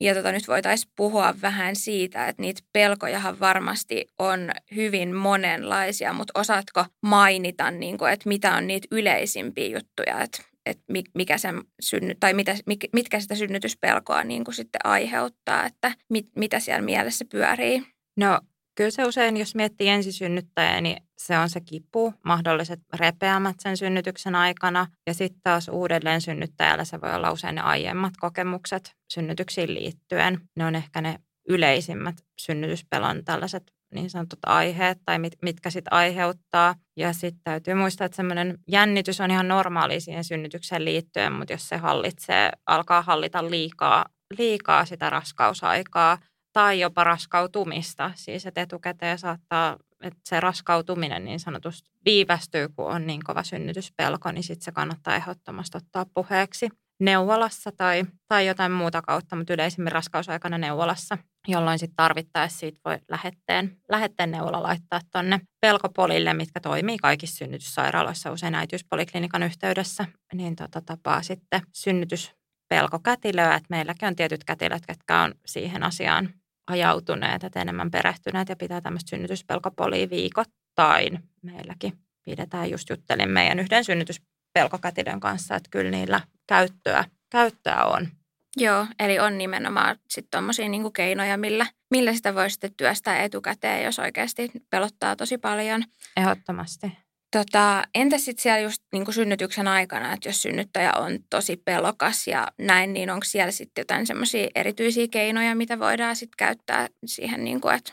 [0.00, 6.40] Ja tota, nyt voitaisiin puhua vähän siitä, että niitä pelkojahan varmasti on hyvin monenlaisia, mutta
[6.40, 10.84] osaatko mainita, niin kuin, että mitä on niitä yleisimpiä juttuja, että, että
[11.14, 12.54] mikä sen synny, tai mitä,
[12.92, 17.82] mitkä sitä synnytyspelkoa niin kuin sitten aiheuttaa, että mit, mitä siellä mielessä pyörii?
[18.16, 18.40] No
[18.78, 24.34] Kyllä se usein, jos miettii ensisynnyttäjää, niin se on se kipu, mahdolliset repeämät sen synnytyksen
[24.34, 24.86] aikana.
[25.06, 30.40] Ja sitten taas uudelleen synnyttäjällä se voi olla usein ne aiemmat kokemukset synnytyksiin liittyen.
[30.56, 33.62] Ne on ehkä ne yleisimmät synnytyspelon tällaiset
[33.94, 36.74] niin sanotut aiheet tai mit, mitkä sitten aiheuttaa.
[36.96, 41.68] Ja sitten täytyy muistaa, että semmoinen jännitys on ihan normaali siihen synnytykseen liittyen, mutta jos
[41.68, 44.04] se hallitsee, alkaa hallita liikaa,
[44.38, 46.18] liikaa sitä raskausaikaa,
[46.52, 48.10] tai jopa raskautumista.
[48.14, 54.32] Siis että etukäteen saattaa, että se raskautuminen niin sanotusti viivästyy, kun on niin kova synnytyspelko,
[54.32, 56.68] niin sitten se kannattaa ehdottomasti ottaa puheeksi
[57.00, 62.98] neuvolassa tai, tai jotain muuta kautta, mutta yleisimmin raskausaikana neuvolassa, jolloin sitten tarvittaessa siitä voi
[63.08, 70.82] lähetteen, lähetteen neuvola laittaa tuonne pelkopolille, mitkä toimii kaikissa synnytyssairaaloissa, usein äitiyspoliklinikan yhteydessä, niin tota
[70.86, 72.32] tapaa sitten synnytys
[72.68, 76.34] pelkokätilöä, että meilläkin on tietyt kätilöt, jotka on siihen asiaan
[76.66, 81.18] ajautuneet, että enemmän perehtyneet ja pitää tämmöistä synnytyspelkopolia viikoittain.
[81.42, 88.08] Meilläkin pidetään, just juttelin meidän yhden synnytyspelkokätilön kanssa, että kyllä niillä käyttöä, käyttöä on.
[88.56, 93.84] Joo, eli on nimenomaan sitten tuommoisia niinku keinoja, millä, millä sitä voi sitten työstää etukäteen,
[93.84, 95.84] jos oikeasti pelottaa tosi paljon.
[96.16, 97.07] Ehdottomasti.
[97.30, 102.26] Tota, entä sitten siellä just niin kuin synnytyksen aikana, että jos synnyttäjä on tosi pelokas
[102.26, 107.44] ja näin, niin onko siellä sitten jotain semmoisia erityisiä keinoja, mitä voidaan sitten käyttää siihen,
[107.44, 107.92] niin kuin, että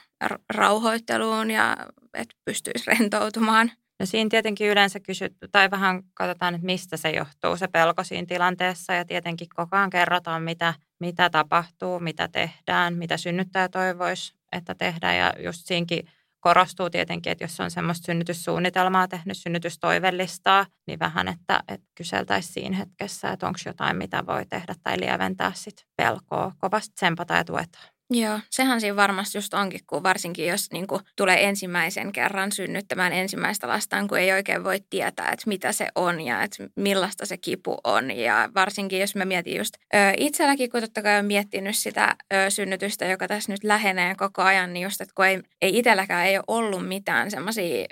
[0.54, 1.78] rauhoitteluun ja
[2.14, 3.72] että pystyisi rentoutumaan?
[4.00, 8.26] No siinä tietenkin yleensä kysyt, tai vähän katsotaan, että mistä se johtuu se pelko siinä
[8.26, 14.76] tilanteessa ja tietenkin koko ajan kerrotaan, mitä, mitä tapahtuu, mitä tehdään, mitä synnyttäjä toivoisi, että
[14.76, 16.10] tehdään ja just siinkin
[16.46, 22.78] korostuu tietenkin, että jos on semmoista synnytyssuunnitelmaa tehnyt, synnytystoivellistaa, niin vähän, että, että kyseltäisiin siinä
[22.78, 26.52] hetkessä, että onko jotain, mitä voi tehdä tai lieventää sit pelkoa.
[26.58, 27.95] Kovasti tsempata ja tuetaan.
[28.10, 33.14] Joo, sehän siinä varmasti just onkin, kun varsinkin jos niin kuin, tulee ensimmäisen kerran synnyttämään
[33.14, 37.38] ensimmäistä lastaan, kun ei oikein voi tietää, että mitä se on ja että millaista se
[37.38, 38.12] kipu on.
[38.12, 42.50] Ja varsinkin jos mä mietin just ö, itselläkin, kun totta kai olen miettinyt sitä ö,
[42.50, 46.38] synnytystä, joka tässä nyt lähenee koko ajan, niin just, että kun ei, ei itselläkään ei
[46.38, 47.86] ole ollut mitään semmoisia,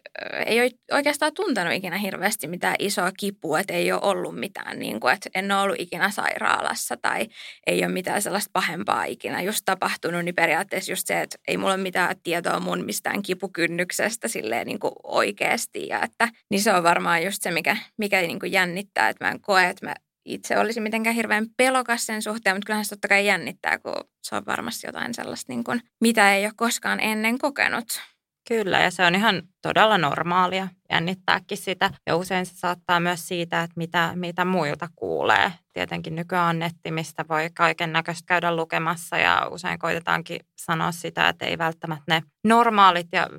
[0.46, 5.00] ei ole oikeastaan tuntenut ikinä hirveästi mitään isoa kipua, että ei ole ollut mitään, niin
[5.00, 7.28] kuin, että en ole ollut ikinä sairaalassa tai
[7.68, 11.58] ei ole mitään sellaista pahempaa ikinä just tapahtunut tapahtunut, niin periaatteessa just se, että ei
[11.58, 15.88] mulla ole mitään tietoa mun mistään kipukynnyksestä silleen niin kuin oikeasti.
[15.88, 19.32] Ja että, niin se on varmaan just se, mikä, mikä niin kuin jännittää, että mä
[19.32, 23.08] en koe, että mä itse olisin mitenkään hirveän pelokas sen suhteen, mutta kyllähän se totta
[23.08, 27.38] kai jännittää, kun se on varmasti jotain sellaista, niin kuin, mitä ei ole koskaan ennen
[27.38, 28.02] kokenut.
[28.48, 31.90] Kyllä, ja se on ihan todella normaalia jännittääkin sitä.
[32.08, 35.52] Ja usein se saattaa myös siitä, että mitä, mitä muilta kuulee.
[35.74, 41.30] Tietenkin nykyään on netti, mistä voi kaiken näköistä käydä lukemassa ja usein koitetaankin sanoa sitä,
[41.30, 43.30] että ei välttämättä ne normaalit ja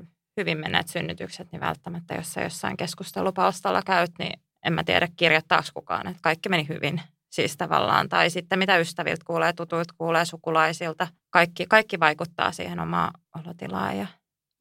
[0.40, 5.68] hyvin menneet synnytykset, niin välttämättä jos sä jossain keskustelupalstalla käyt, niin en mä tiedä kirjoittaako
[5.74, 8.08] kukaan, että kaikki meni hyvin siis tavallaan.
[8.08, 11.06] Tai sitten mitä ystäviltä kuulee, tutuilta kuulee, sukulaisilta.
[11.30, 13.10] Kaikki, kaikki vaikuttaa siihen omaan
[13.44, 14.06] olotilaan ja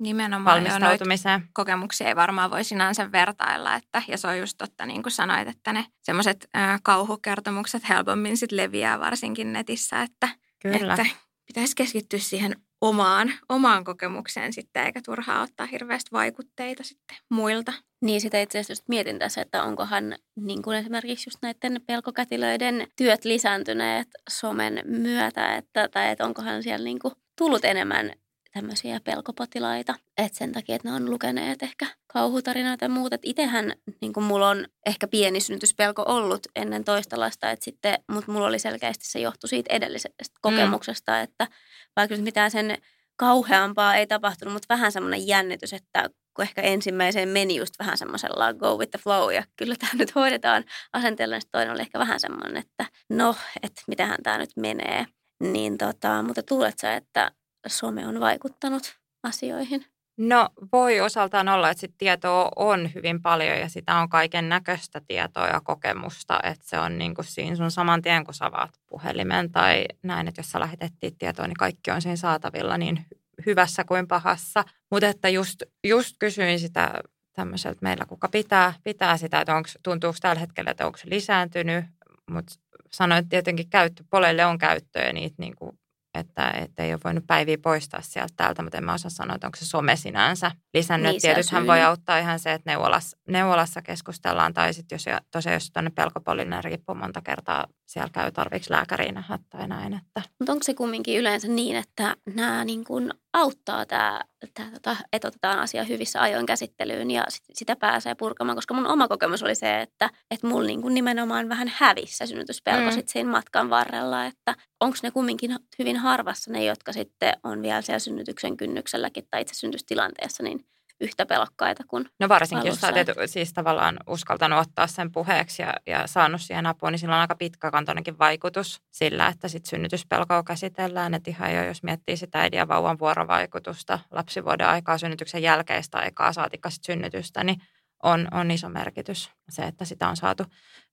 [0.04, 1.50] Nimenomaan valmistautumiseen.
[1.54, 3.76] kokemuksia ei varmaan voi sinänsä vertailla.
[3.76, 6.50] Että, ja se on just totta, niin kuin sanoit, että ne semmoiset
[6.84, 10.02] kauhukertomukset helpommin sit leviää varsinkin netissä.
[10.02, 10.30] Että,
[10.62, 10.94] Kyllä.
[10.94, 11.06] että
[11.48, 17.74] pitäisi keskittyä siihen omaan, omaan kokemukseen sitten, eikä turhaa ottaa hirveästi vaikutteita sitten muilta.
[18.02, 22.88] Niin sitä itse asiassa just mietin tässä, että onkohan niin kuin esimerkiksi just näiden pelkokätilöiden
[22.96, 28.12] työt lisääntyneet somen myötä, että, tai että onkohan siellä niin kuin tullut enemmän
[28.54, 29.96] tämmöisiä pelkopotilaita.
[30.18, 33.16] Että sen takia, että ne on lukeneet ehkä kauhutarinoita ja muuta.
[33.16, 38.32] Että itsehän niin mulla on ehkä pieni synnytyspelko ollut ennen toista lasta, että sitten, mutta
[38.32, 40.40] mulla oli selkeästi se johtu siitä edellisestä mm.
[40.42, 41.18] kokemuksesta, mm.
[41.18, 41.48] että
[41.96, 42.78] vaikka nyt mitään sen
[43.16, 48.54] kauheampaa ei tapahtunut, mutta vähän semmoinen jännitys, että kun ehkä ensimmäiseen meni just vähän semmoisella
[48.54, 50.64] go with the flow ja kyllä tämä nyt hoidetaan
[50.94, 55.06] asenteella, niin toinen oli ehkä vähän semmoinen, että no, että mitähän tämä nyt menee.
[55.44, 57.32] Niin tota, mutta tuulet sä, että
[57.68, 59.86] some on vaikuttanut asioihin?
[60.18, 65.02] No voi osaltaan olla, että sit tietoa on hyvin paljon ja sitä on kaiken näköistä
[65.08, 68.80] tietoa ja kokemusta, että se on niin kuin siinä sun saman tien, kun sä avaat
[68.90, 73.06] puhelimen tai näin, että jos sä lähetettiin tietoa, niin kaikki on siinä saatavilla niin
[73.46, 74.64] hyvässä kuin pahassa.
[74.92, 76.94] Mutta että just, just kysyin sitä
[77.34, 81.86] tämmöiseltä meillä, kuka pitää, pitää sitä, että onko, tuntuuko tällä hetkellä, että onko se lisääntynyt,
[82.30, 82.54] mutta
[82.92, 85.80] sanoin, että tietenkin käyttö, polelle on käyttöä ja niitä niin kuin
[86.14, 89.48] että, että ei ole voinut päiviä poistaa sieltä täältä, mutta en mä osaa sanoa, että
[89.48, 91.12] onko se some sinänsä lisännyt.
[91.12, 95.72] Niin, Tietystihän voi auttaa ihan se, että neuvolassa, neuvolassa keskustellaan, tai sitten jos tosiaan jos
[95.72, 99.94] tuonne pelkopolille riippuu monta kertaa, siellä käy tarviksi lääkäriin nähdä tai näin.
[99.94, 100.22] Että.
[100.40, 104.22] Mutta onko se kumminkin yleensä niin, että nämä niin kun auttaa tämä,
[104.54, 108.88] tämä tota, että otetaan asia hyvissä ajoin käsittelyyn ja sit, sitä pääsee purkamaan, koska mun
[108.88, 112.92] oma kokemus oli se, että, että mulla niin kun nimenomaan vähän hävisi se synnytyspelko mm.
[112.92, 117.82] sit siinä matkan varrella, että onko ne kumminkin hyvin harvassa ne, jotka sitten on vielä
[117.82, 120.66] siellä synnytyksen kynnykselläkin tai itse synnytystilanteessa, niin
[121.04, 122.88] yhtä pelokkaita kuin No varsinkin, alussa.
[122.88, 127.00] jos sä olet siis tavallaan uskaltanut ottaa sen puheeksi ja, ja saanut siihen apua, niin
[127.00, 131.14] sillä on aika pitkäkantoinenkin vaikutus sillä, että sit synnytyspelkoa käsitellään.
[131.14, 136.34] Että ihan jo, jos miettii sitä äidin ja vauvan vuorovaikutusta lapsivuoden aikaa, synnytyksen jälkeistä aikaa,
[136.34, 137.58] saatikka synnytystä, niin
[138.04, 140.44] on, on iso merkitys se, että sitä on saatu,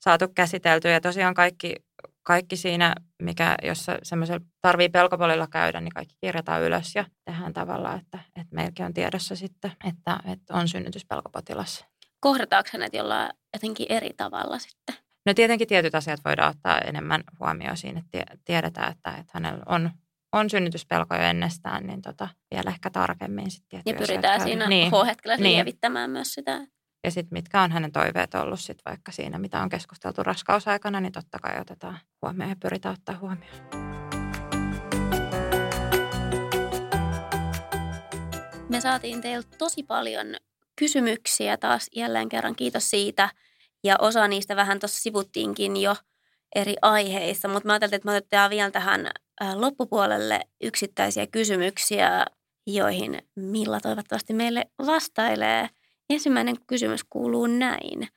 [0.00, 0.90] saatu käsiteltyä.
[0.90, 1.76] Ja tosiaan kaikki
[2.22, 7.94] kaikki siinä, mikä, jos semmoisella tarvii pelkopolilla käydä, niin kaikki kirjataan ylös ja tehdään tavalla,
[7.94, 11.84] että, että meilläkin on tiedossa sitten, että, että on synnytyspelkopotilas.
[12.20, 14.94] Kohdataanko hänet jollain jotenkin eri tavalla sitten?
[15.26, 19.90] No tietenkin tietyt asiat voidaan ottaa enemmän huomioon siinä, että tiedetään, että, että hänellä on,
[20.32, 24.92] on synnytyspelko jo ennestään, niin tota, vielä ehkä tarkemmin sitten Ja pyritään siinä niin.
[24.92, 25.54] H-hetkellä niin.
[25.56, 26.66] lievittämään myös sitä.
[27.04, 31.12] Ja sitten mitkä on hänen toiveet ollut sit vaikka siinä, mitä on keskusteltu raskausaikana, niin
[31.12, 33.90] totta kai otetaan huomioon ja pyritään ottaa huomioon.
[38.68, 40.26] Me saatiin teiltä tosi paljon
[40.76, 42.56] kysymyksiä taas jälleen kerran.
[42.56, 43.30] Kiitos siitä.
[43.84, 45.96] Ja osa niistä vähän tuossa sivuttiinkin jo
[46.54, 49.10] eri aiheissa, mutta mä ajattelin, että me otetaan vielä tähän
[49.54, 52.26] loppupuolelle yksittäisiä kysymyksiä,
[52.66, 55.68] joihin Milla toivottavasti meille vastailee–
[56.10, 58.08] Ensimmäinen kysymys kuuluu näin.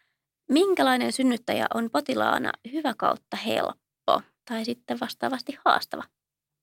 [0.49, 6.03] Minkälainen synnyttäjä on potilaana hyvä kautta helppo tai sitten vastaavasti haastava?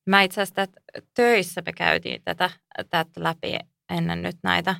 [0.07, 0.73] Mä itse asiassa
[1.14, 2.51] töissä me käytiin tätä,
[2.90, 3.59] tätä läpi
[3.90, 4.77] ennen nyt näitä,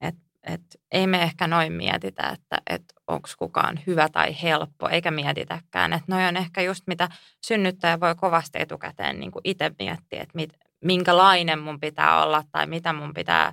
[0.00, 0.60] että et
[0.92, 5.92] ei me ehkä noin mietitä, että et onko kukaan hyvä tai helppo, eikä mietitäkään.
[5.92, 7.08] Että noin on ehkä just mitä
[7.46, 10.50] synnyttäjä voi kovasti etukäteen niin itse miettiä, että mit,
[10.84, 13.52] minkälainen mun pitää olla tai mitä mun pitää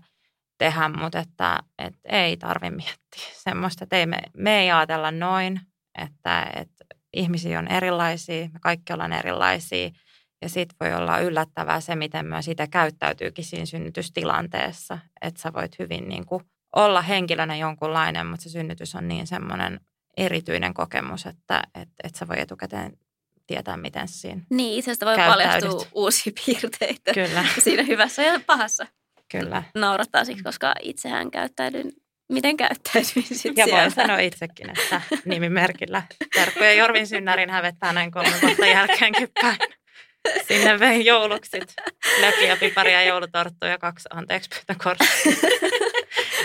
[0.59, 5.61] tehdä, mutta että, että ei tarvi miettiä semmoista, että ei me, me ei ajatella noin,
[5.97, 9.89] että, että ihmisiä on erilaisia, me kaikki ollaan erilaisia
[10.41, 15.79] ja sitten voi olla yllättävää se, miten myös sitä käyttäytyykin siinä synnytystilanteessa, että sä voit
[15.79, 16.43] hyvin niin kuin
[16.75, 19.79] olla henkilönä jonkunlainen, mutta se synnytys on niin semmoinen
[20.17, 22.97] erityinen kokemus, että et, et sä voi etukäteen
[23.47, 27.45] tietää, miten siinä Niin, itse voi paljastua uusia piirteitä Kyllä.
[27.59, 28.87] siinä hyvässä ja pahassa.
[29.31, 29.63] Kyllä.
[29.75, 31.91] naurattaa siksi, koska itsehän käyttäydyn
[32.29, 38.11] miten käyttäydyin sitten Ja voin sanoa itsekin, että nimimerkillä Terkku ja Jorvin synnärin hävettää näin
[38.11, 39.57] kolme vuotta jälkeenkin päin.
[40.47, 41.75] Sinne vein jouluksit.
[42.21, 45.07] Lökiä, piparia, joulutorttuja ja kaksi anteeksi pyytäkorttia.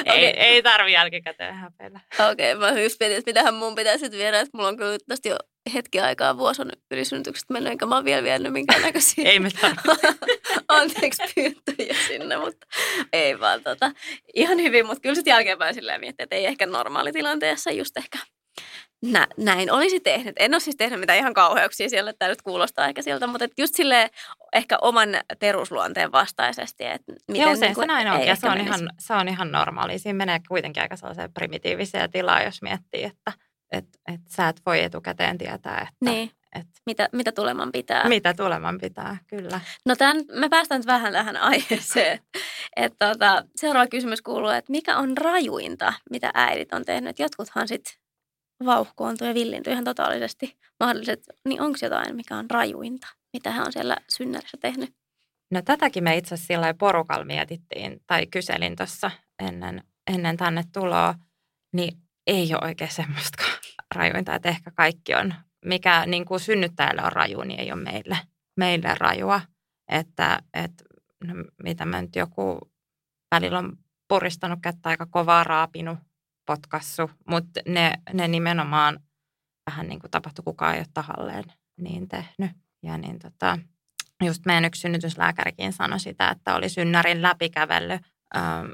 [0.06, 0.24] ei, Okei.
[0.36, 2.00] ei tarvi jälkikäteen häpeillä.
[2.30, 5.36] Okei, mä just mietin, että mitähän mun pitäisi viedä, että mulla on kyllä tästä jo
[5.74, 9.48] hetki aikaa, vuosi on ylisynnytykset mennyt, enkä mä oon vielä vienyt minkäännäköisiä Ei me
[10.68, 12.66] anteeksi pyyntöjä sinne, mutta
[13.12, 13.90] ei vaan tota,
[14.34, 18.18] ihan hyvin, mutta kyllä sitten jälkeenpäin silleen miettiä, että ei ehkä normaalitilanteessa just ehkä
[19.12, 20.34] nä, näin olisi tehnyt.
[20.38, 23.48] En ole siis tehnyt mitään ihan kauheuksia siellä, että tämä nyt kuulostaa ehkä siltä, mutta
[23.58, 24.10] just silleen
[24.52, 26.84] ehkä oman perusluonteen vastaisesti.
[26.84, 28.26] Että miten Joo, usein niinku, se näin on.
[28.26, 28.68] Ja se on, menisi.
[28.68, 29.98] ihan, se on ihan normaali.
[29.98, 33.32] Siinä menee kuitenkin aika sellaiseen primitiiviseen tilaan, jos miettii, että
[33.74, 38.08] et, et sä et voi etukäteen tietää, että Niin, et, mitä, mitä tuleman pitää.
[38.08, 39.16] mitä tuleman pitää.
[39.26, 39.60] Kyllä.
[39.86, 42.20] No tämän, me päästään nyt vähän tähän aiheeseen.
[42.76, 47.18] Että tota, seuraava kysymys kuuluu, että mikä on rajuinta, mitä äidit on tehnyt?
[47.18, 47.94] Jotkuthan sitten
[48.64, 51.20] vauhkoontuu ja villintyy ihan totaalisesti mahdolliset.
[51.48, 54.94] Niin onko jotain, mikä on rajuinta, mitä hän on siellä synnärissä tehnyt?
[55.50, 59.82] No tätäkin me itse asiassa porukalla mietittiin tai kyselin tuossa ennen,
[60.12, 61.14] ennen tänne tuloa,
[61.72, 63.44] niin ei ole oikein semmoista
[63.94, 68.18] rajuinta, että ehkä kaikki on, mikä niin kuin synnyttäjälle on raju, niin ei ole meille,
[68.56, 69.40] meille rajua.
[69.88, 70.84] Että, että
[71.24, 72.58] no, mitä mä nyt joku
[73.34, 75.98] välillä on puristanut kättä aika kovaa raapinut,
[76.46, 79.00] potkassu, mutta ne, ne nimenomaan
[79.70, 81.44] vähän niin kuin tapahtui, kukaan ei ole tahalleen
[81.76, 82.56] niin tehnyt.
[82.82, 83.58] Ja niin tota,
[84.24, 88.02] just meidän yksi synnytyslääkärikin sanoi sitä, että oli synnärin läpikävellyt
[88.36, 88.70] ähm,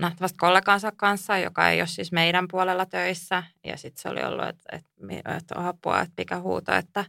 [0.00, 3.42] nähtävästi kollegansa kanssa, joka ei ole siis meidän puolella töissä.
[3.64, 7.04] Ja sitten se oli ollut, että, että, että on apua, että mikä huuto, että,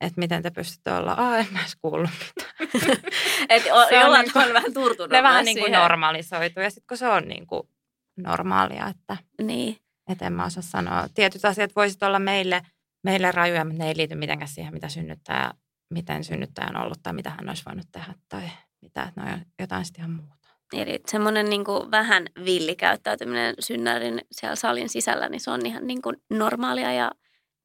[0.00, 2.54] että miten te pystytte olla, aa en mä edes kuullut mitään.
[3.48, 5.10] Että Se on jollain niinku- tavalla vähän turtunut.
[5.10, 7.68] Ne vähän niin kuin normalisoitu ja sitten kun se on niin kuin
[8.16, 9.78] normaalia, että Niin.
[10.08, 11.08] et en mä osaa sanoa.
[11.14, 12.62] Tietyt asiat voisit olla meille,
[13.04, 15.50] meille rajuja, mutta ne ei liity mitenkään siihen, mitä synnyttäjä,
[15.90, 18.42] miten synnyttäjä on ollut tai mitä hän olisi voinut tehdä tai
[18.82, 20.43] mitä, että ne on jotain sitten ihan muuta.
[20.72, 26.02] Eli semmoinen niin kuin vähän villikäyttäytyminen synnärin siellä salin sisällä, niin se on ihan niin
[26.02, 27.10] kuin normaalia ja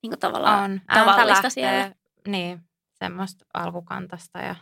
[0.03, 0.81] niin kuin tavallaan On.
[0.93, 1.91] tavallista lähtee, siellä.
[2.27, 2.59] Niin,
[2.93, 4.55] semmoista alkukantasta ja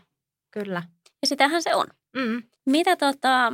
[0.52, 0.84] kyllä.
[1.22, 1.88] Ja sitähän se on.
[2.18, 2.44] Mm.
[2.66, 3.54] Mitä tota,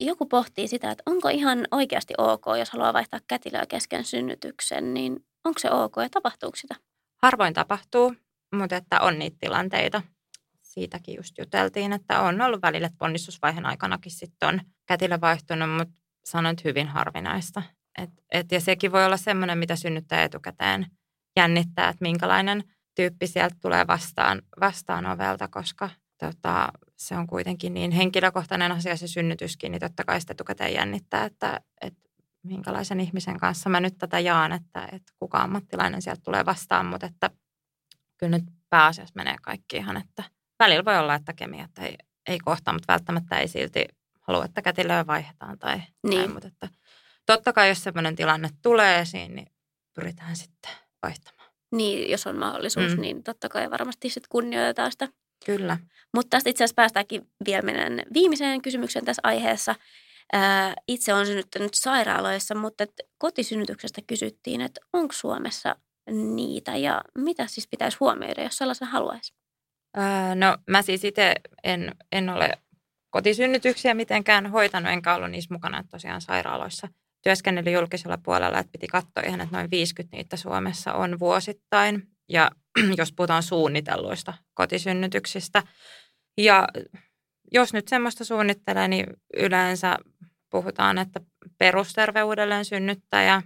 [0.00, 5.26] joku pohtii sitä, että onko ihan oikeasti ok, jos haluaa vaihtaa kätilöä kesken synnytyksen, niin
[5.44, 6.74] onko se ok ja tapahtuuko sitä?
[7.22, 8.14] Harvoin tapahtuu,
[8.54, 10.02] mutta että on niitä tilanteita.
[10.74, 15.94] Siitäkin just juteltiin, että on ollut välillä, että ponnistusvaiheen aikanakin sitten on kätilö vaihtunut, mutta
[16.24, 17.62] sanoit hyvin harvinaista.
[17.98, 20.86] Et, et, ja sekin voi olla semmoinen, mitä synnyttää etukäteen
[21.36, 27.90] jännittää, että minkälainen tyyppi sieltä tulee vastaan, vastaan ovelta, koska tota, se on kuitenkin niin
[27.90, 32.00] henkilökohtainen asia se synnytyskin, niin totta kai sitä etukäteen jännittää, että, että
[32.42, 37.06] minkälaisen ihmisen kanssa mä nyt tätä jaan, että, että kuka ammattilainen sieltä tulee vastaan, mutta
[37.06, 37.30] että
[38.18, 41.96] kyllä nyt pääasiassa menee kaikki ihan, että välillä voi olla, että kemiat ei,
[42.28, 43.84] ei kohtaa, mutta välttämättä ei silti
[44.20, 46.18] halua, että kätilöä vaihdetaan tai Niin.
[46.18, 46.68] näin, mutta että
[47.26, 49.46] totta kai jos sellainen tilanne tulee esiin, niin
[49.94, 51.50] pyritään sitten vaihtamaan.
[51.72, 53.00] Niin, jos on mahdollisuus, mm.
[53.00, 55.08] Niin totta kai varmasti sitten kunnioitetaan sitä.
[55.46, 55.78] Kyllä.
[56.14, 59.74] Mutta tästä itse asiassa päästäänkin vielä meidän viimeiseen kysymykseen tässä aiheessa.
[60.32, 62.84] Ää, itse olen synnyttänyt sairaaloissa, mutta
[63.18, 65.76] kotisynnytyksestä kysyttiin, että onko Suomessa
[66.10, 69.34] niitä ja mitä siis pitäisi huomioida, jos sellaisen haluaisi?
[69.98, 72.58] Öö, no mä siis itse en, en ole
[73.10, 76.88] kotisynnytyksiä mitenkään hoitanut, enkä ollut niissä mukana, tosiaan sairaaloissa
[77.24, 82.08] työskennellyt julkisella puolella, että piti katsoa ihan, että noin 50 niitä Suomessa on vuosittain.
[82.28, 82.50] Ja
[82.98, 85.62] jos puhutaan suunnitelluista kotisynnytyksistä.
[86.38, 86.68] Ja
[87.52, 89.96] jos nyt semmoista suunnittelee, niin yleensä
[90.50, 91.20] puhutaan, että
[91.58, 93.42] perusterveydelleen synnyttäjä.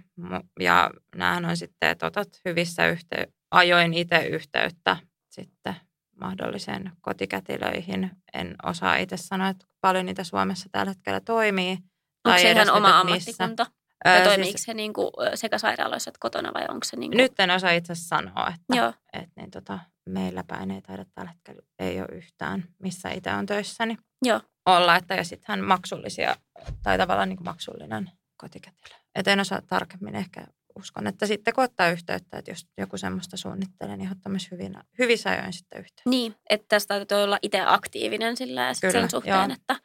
[0.59, 4.97] Ja näähän on sitten, että otat hyvissä yhtey- ajoin itse yhteyttä
[5.29, 5.75] sitten
[6.21, 8.11] mahdolliseen kotikätilöihin.
[8.33, 11.77] En osaa itse sanoa, että paljon niitä Suomessa tällä hetkellä toimii.
[12.25, 12.99] Onko se edes ihan oma missä.
[12.99, 13.65] ammattikunta?
[14.07, 17.11] Öö, Ja siis toimiiko se niin kuin sekä sairaaloissa että kotona vai onko se niin
[17.11, 17.17] kuin...
[17.17, 18.93] Nyt en osaa itse sanoa, että, Joo.
[19.13, 19.79] että niin tota,
[20.09, 24.41] meillä päin ei taida tällä hetkellä ei ole yhtään, missä itse on töissäni Joo.
[24.65, 24.95] olla.
[24.95, 26.35] Että, ja sittenhän maksullisia,
[26.83, 28.95] tai tavallaan niin kuin maksullinen kotikätilö.
[29.15, 30.47] Et en osaa tarkemmin ehkä
[30.79, 34.77] uskon, että sitten kun ottaa yhteyttä, että jos joku semmoista suunnittelee, niin ottaa myös hyvin,
[34.99, 36.09] hyvissä ajoin sitten yhteyttä.
[36.09, 39.53] Niin, että tästä täytyy olla itse aktiivinen sillä ja Kyllä, sen suhteen, joo.
[39.53, 39.75] että,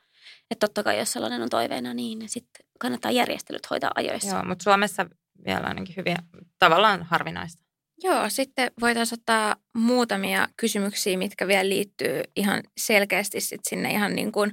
[0.51, 4.37] että totta kai jos sellainen on toiveena, niin sitten kannattaa järjestelyt hoitaa ajoissa.
[4.37, 5.07] Joo, mutta Suomessa
[5.47, 6.17] vielä ainakin hyvin
[6.59, 7.65] tavallaan harvinaista.
[8.03, 14.33] Joo, sitten voitaisiin ottaa muutamia kysymyksiä, mitkä vielä liittyy ihan selkeästi sit sinne ihan niin
[14.33, 14.53] kuin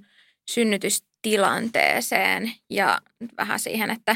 [0.51, 3.01] synnytystilanteeseen ja
[3.37, 4.15] vähän siihen, että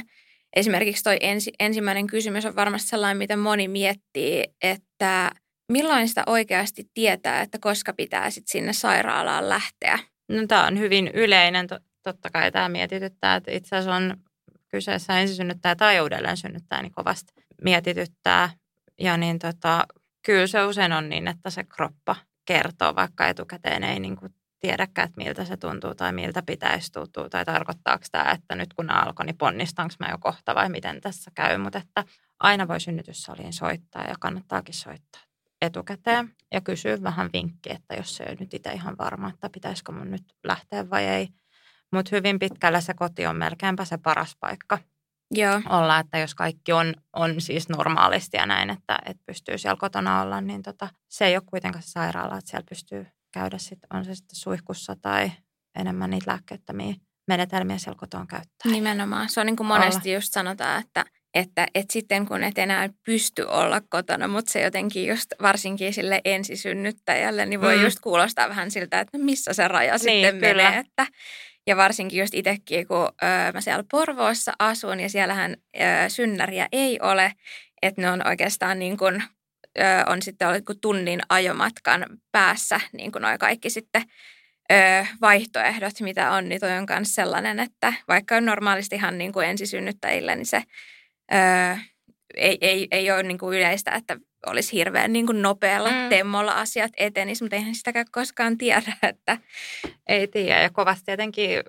[0.55, 5.31] esimerkiksi toi ensi, ensimmäinen kysymys on varmasti sellainen, mitä moni miettii, että
[5.71, 9.99] milloin sitä oikeasti tietää, että koska pitää sit sinne sairaalaan lähteä?
[10.29, 11.67] No, tämä on hyvin yleinen.
[12.03, 14.17] Totta kai tämä mietityttää, että itse asiassa on
[14.69, 18.49] kyseessä ensisynnyttäjä tai uudelleen synnyttäjä, niin kovasti mietityttää.
[18.99, 19.85] Ja niin tota,
[20.25, 24.33] kyllä se usein on niin, että se kroppa kertoo, vaikka etukäteen ei niin kuin
[24.65, 28.89] tiedäkään, että miltä se tuntuu tai miltä pitäisi tuntua tai tarkoittaako tämä, että nyt kun
[28.89, 31.57] alkoi, niin ponnistanko mä jo kohta vai miten tässä käy.
[31.57, 32.03] Mutta että
[32.39, 35.21] aina voi synnytyssaliin soittaa ja kannattaakin soittaa
[35.61, 39.91] etukäteen ja kysyä vähän vinkkiä, että jos se ei nyt itse ihan varma, että pitäisikö
[39.91, 41.27] mun nyt lähteä vai ei.
[41.91, 44.77] Mutta hyvin pitkällä se koti on melkeinpä se paras paikka
[45.31, 45.61] Joo.
[45.69, 50.21] olla, että jos kaikki on, on siis normaalisti ja näin, että, että pystyy siellä kotona
[50.21, 53.07] olla, niin tota, se ei ole kuitenkaan se sairaala, että siellä pystyy
[53.39, 55.31] käydä sit, on se sitten suihkussa tai
[55.79, 56.95] enemmän niitä lääkkeettömiä
[57.27, 58.71] menetelmiä siellä kotona käyttää.
[58.71, 59.29] Nimenomaan.
[59.29, 60.17] Se on niin kuin monesti olla.
[60.17, 65.07] just sanotaan, että, että, että sitten kun et enää pysty olla kotona, mutta se jotenkin
[65.07, 67.83] just varsinkin sille ensisynnyttäjälle, niin voi mm.
[67.83, 70.63] just kuulostaa vähän siltä, että no missä se raja niin, sitten kyllä.
[70.63, 70.79] menee.
[70.79, 71.07] Että,
[71.67, 76.99] ja varsinkin just itsekin, kun ö, mä siellä Porvoossa asun ja siellähän ö, synnäriä ei
[77.01, 77.33] ole,
[77.81, 79.23] että ne on oikeastaan niin kuin,
[79.79, 84.03] ö, on sitten ollut tunnin ajomatkan päässä niin kuin noi kaikki sitten
[84.71, 89.33] ö, vaihtoehdot, mitä on, niin toi on myös sellainen, että vaikka on normaalisti ihan niin
[89.33, 90.63] kuin ensisynnyttäjille, niin se
[91.33, 91.77] ö,
[92.35, 96.09] ei, ei, ei ole niin kuin yleistä, että olisi hirveän niin kuin nopealla mm.
[96.09, 98.93] temmolla asiat etenisi, mutta eihän sitäkään koskaan tiedä.
[99.03, 99.37] Että...
[100.07, 101.63] Ei tiedä ja kovasti tietenkin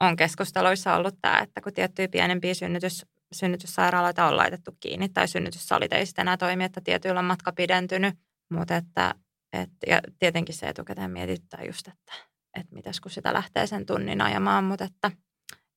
[0.00, 5.92] on keskusteluissa ollut tämä, että kun tiettyjä pienempiä synnytys, synnytyssairaaloita on laitettu kiinni tai synnytyssalit
[5.92, 8.14] ei sitten enää toimi, että tietyillä on matka pidentynyt,
[8.50, 9.14] mutta että,
[9.52, 12.12] et, ja tietenkin se etukäteen mietittää just, että,
[12.60, 15.10] että mitäs kun sitä lähtee sen tunnin ajamaan, mutta että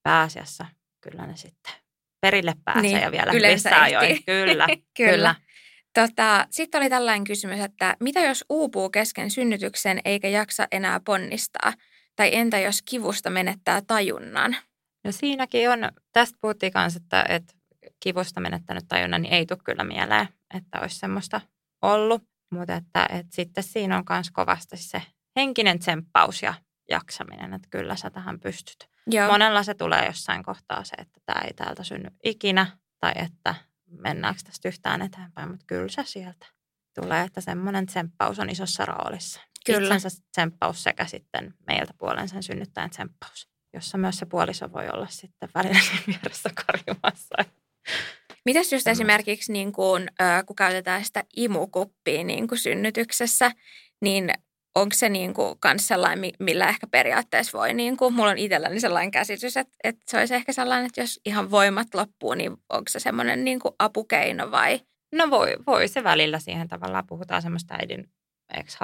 [0.03, 0.65] pääasiassa
[1.01, 1.73] kyllä ne sitten
[2.21, 4.23] perille pääsee niin, ja vielä yleensä ajoin.
[4.25, 5.11] Kyllä, kyllä.
[5.11, 5.35] kyllä.
[5.93, 11.73] Tota, Sitten oli tällainen kysymys, että mitä jos uupuu kesken synnytyksen eikä jaksa enää ponnistaa?
[12.15, 14.55] Tai entä jos kivusta menettää tajunnan?
[15.05, 15.79] No siinäkin on,
[16.11, 17.53] tästä puhuttiin kanssa, että, että
[17.99, 21.41] kivusta menettänyt tajunnan niin ei tule kyllä mieleen, että olisi semmoista
[21.81, 22.23] ollut.
[22.51, 25.01] Mutta että, että sitten siinä on myös kovasti se
[25.35, 26.53] henkinen tsemppaus ja
[26.89, 28.89] jaksaminen, että kyllä sä tähän pystyt.
[29.07, 29.31] Joo.
[29.31, 34.41] Monella se tulee jossain kohtaa se, että tämä ei täältä synny ikinä tai että mennäänkö
[34.43, 36.45] tästä yhtään eteenpäin, mutta kyllä se sieltä
[36.99, 39.41] tulee, että semmoinen tsemppaus on isossa roolissa.
[39.65, 39.95] Kyllä.
[39.95, 45.07] Itsensä tsemppaus sekä sitten meiltä puolen sen synnyttäjän tsemppaus, jossa myös se puoliso voi olla
[45.09, 47.35] sitten välillä vieressä karjumassa.
[48.45, 50.07] Mitäs just esimerkiksi niin kuin,
[50.45, 53.51] kun käytetään sitä imukuppia niin kuin synnytyksessä,
[54.01, 54.29] niin
[54.75, 58.79] onko se niin kuin kans sellainen, millä ehkä periaatteessa voi, niin kuin, mulla on itselläni
[58.79, 62.85] sellainen käsitys, että, että se olisi ehkä sellainen, että jos ihan voimat loppuu, niin onko
[62.89, 64.79] se semmoinen niin kuin apukeino vai?
[65.15, 68.09] No voi, voi se välillä siihen tavallaan, puhutaan semmoista äidin
[68.53, 68.77] ex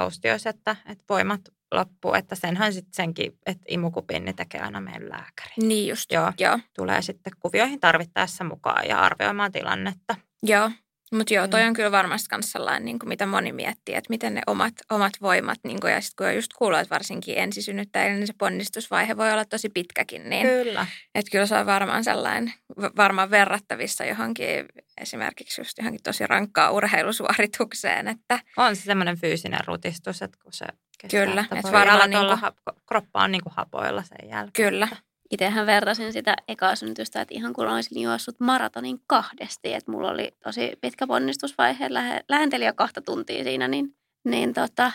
[0.47, 1.41] että, että voimat
[1.71, 5.53] loppuu, että senhän sitten senkin, että imukupin niin tekee aina meidän lääkäri.
[5.57, 6.33] Niin just, joo.
[6.39, 6.59] joo.
[6.75, 10.15] Tulee sitten kuvioihin tarvittaessa mukaan ja arvioimaan tilannetta.
[10.43, 10.71] Joo.
[11.11, 11.67] Mutta joo, toi mm.
[11.67, 15.13] on kyllä varmasti myös sellainen, niin kuin mitä moni miettii, että miten ne omat, omat
[15.21, 19.31] voimat, niin kuin, ja sitten kun just kuuluu, että varsinkin ensisynnyttäjille, niin se ponnistusvaihe voi
[19.31, 20.29] olla tosi pitkäkin.
[20.29, 20.87] Niin, kyllä.
[21.15, 22.53] Että kyllä se on varmaan sellainen,
[22.97, 24.65] varmaan verrattavissa johonkin
[25.01, 28.07] esimerkiksi just johonkin tosi rankkaa urheilusuoritukseen.
[28.07, 28.39] Että...
[28.57, 30.65] On se semmoinen fyysinen rutistus, että kun se
[31.01, 32.75] kestää, Kyllä, että, varmaan niin kuin...
[32.87, 34.71] kroppa on niin kuin hapoilla sen jälkeen.
[34.71, 34.87] Kyllä.
[34.91, 40.09] Että itsehän vertasin sitä ekaa synnytystä, että ihan kun olisin juossut maratonin kahdesti, että mulla
[40.09, 44.91] oli tosi pitkä ponnistusvaihe, lähe, lähenteli jo kahta tuntia siinä, niin, niin tota,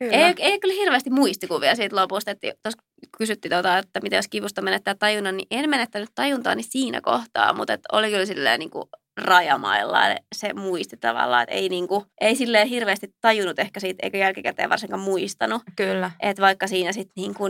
[0.00, 2.82] ei, ei kyllä hirveästi muistikuvia siitä lopusta, että tuossa
[3.18, 7.52] kysyttiin, tuota, että mitä jos kivusta menettää tajunnan, niin en menettänyt tajuntaa niin siinä kohtaa,
[7.52, 10.00] mutta että oli kyllä silleen niin kuin rajamailla
[10.34, 15.02] se muisti tavallaan, että ei, niinku, ei silleen hirveästi tajunnut ehkä siitä, eikä jälkikäteen varsinkaan
[15.02, 15.62] muistanut.
[15.76, 16.10] Kyllä.
[16.20, 17.44] Että vaikka siinä sitten niinku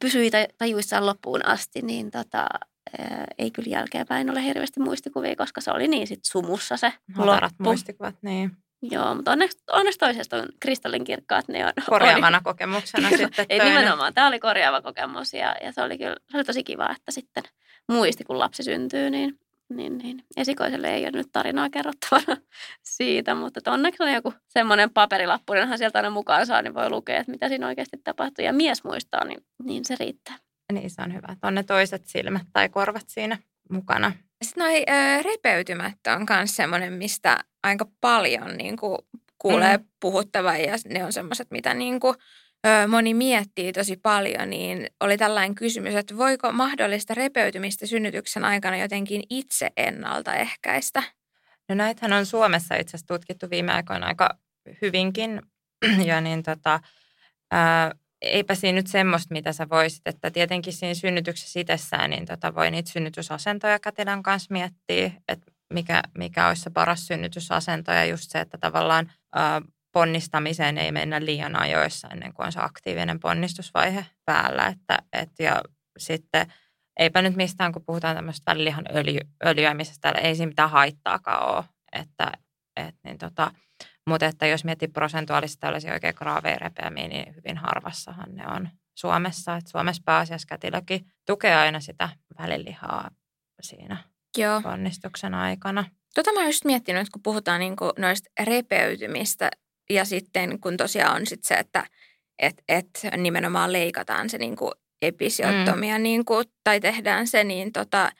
[0.00, 2.46] pysyi tajuissaan loppuun asti, niin tota,
[3.38, 7.64] ei kyllä jälkeenpäin ole hirveästi muistikuvia, koska se oli niin sitten sumussa se Hatarat loppu.
[7.64, 8.50] muistikuvat, niin.
[8.90, 11.48] Joo, mutta onneksi, onneksi toisesta on kristallinkirkkaat.
[11.48, 13.46] Ne on, Korjaavana oli, kokemuksena kyllä, sitten.
[13.48, 16.90] Ei nimenomaan, tämä oli korjaava kokemus ja, ja se oli kyllä se oli tosi kiva,
[16.96, 17.42] että sitten
[17.88, 19.38] muisti, kun lapsi syntyy, niin
[19.68, 20.24] niin, niin.
[20.36, 22.36] Esikoiselle ei ole nyt tarinaa kerrottavana
[22.96, 27.20] siitä, mutta onneksi on joku semmoinen paperilappu, jonhan sieltä aina mukaan saa, niin voi lukea,
[27.20, 28.44] että mitä siinä oikeasti tapahtuu.
[28.44, 30.38] Ja mies muistaa, niin, niin se riittää.
[30.72, 33.38] Niin, se on hyvä, että on ne toiset silmät tai korvat siinä
[33.70, 34.12] mukana.
[34.42, 38.98] Sitten noi ö, repeytymät on myös semmoinen, mistä aika paljon niin kuin,
[39.38, 39.84] kuulee mm.
[40.00, 42.14] puhuttavan ja ne on semmoiset, mitä niin kuin,
[42.88, 49.22] moni miettii tosi paljon, niin oli tällainen kysymys, että voiko mahdollista repeytymistä synnytyksen aikana jotenkin
[49.30, 51.02] itse ennaltaehkäistä?
[51.68, 54.38] No näitähän on Suomessa itse asiassa tutkittu viime aikoina aika
[54.82, 55.42] hyvinkin.
[56.06, 56.80] Ja niin tota,
[57.50, 57.92] ää,
[58.22, 62.70] eipä siinä nyt semmoista, mitä sä voisit, että tietenkin siinä synnytyksessä itsessään, niin tota voi
[62.70, 68.40] niitä synnytysasentoja kätilön kanssa miettiä, että mikä, mikä olisi se paras synnytysasento ja just se,
[68.40, 69.62] että tavallaan ää,
[69.94, 74.66] ponnistamiseen ei mennä liian ajoissa ennen kuin on se aktiivinen ponnistusvaihe päällä.
[74.66, 75.62] Että, et, ja
[75.98, 76.52] sitten
[76.98, 81.64] eipä nyt mistään, kun puhutaan tämmöistä välilihan öljy, öljyämisestä, ei siinä mitään haittaakaan ole.
[81.92, 82.32] Että,
[82.76, 83.50] et, niin tota,
[84.06, 88.68] mutta että jos miettii prosentuaalisesti tällaisia oikein graaveja repeämiä, niin hyvin harvassahan ne on
[88.98, 89.56] Suomessa.
[89.56, 93.10] Et Suomessa pääasiassa kätilökin tukee aina sitä välilihaa
[93.60, 93.96] siinä
[94.36, 94.62] Joo.
[94.62, 95.84] ponnistuksen aikana.
[96.14, 99.50] Tota mä oon just miettinyt, kun puhutaan niinku noista repeytymistä
[99.90, 101.86] ja sitten kun tosiaan on sit se, että
[102.38, 104.72] et, et nimenomaan leikataan se niinku
[105.02, 106.02] episiottomia mm.
[106.02, 108.12] niinku, tai tehdään se, niin, tota,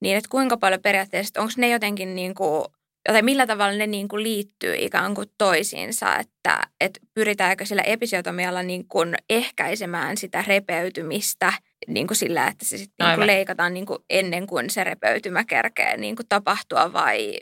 [0.00, 2.66] niin että kuinka paljon periaatteessa, onko ne jotenkin niinku,
[3.12, 8.62] tai millä tavalla ne niin kuin liittyy ikään kuin toisiinsa, että, että pyritäänkö sillä episiotomialla
[8.62, 11.52] niin kuin ehkäisemään sitä repeytymistä
[11.88, 15.44] niin kuin sillä, että se sitten niin kuin leikataan niin kuin ennen kuin se repeytymä
[15.44, 17.36] kerkee niin kuin tapahtua vai,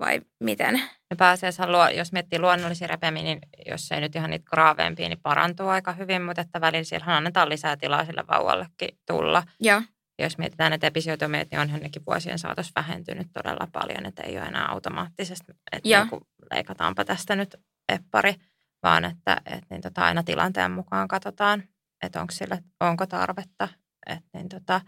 [0.00, 0.82] vai miten?
[1.10, 5.20] Ja pääasiassa luo, jos miettii luonnollisia repemiä, niin jos ei nyt ihan niitä graaveempia, niin
[5.22, 9.42] parantuu aika hyvin, mutta että välillä siellä annetaan lisää tilaa sille vauvallekin tulla.
[9.60, 9.82] Joo.
[10.18, 14.38] Ja jos mietitään näitä episiotomiat, niin onhan nekin vuosien saatossa vähentynyt todella paljon, että ei
[14.38, 16.20] ole enää automaattisesti, että niin
[16.52, 17.56] leikataanpa tästä nyt
[17.88, 18.34] eppari,
[18.82, 21.62] vaan että, että niin tota, aina tilanteen mukaan katsotaan,
[22.02, 23.68] että onko, sille, onko tarvetta.
[24.06, 24.80] Että niin tota,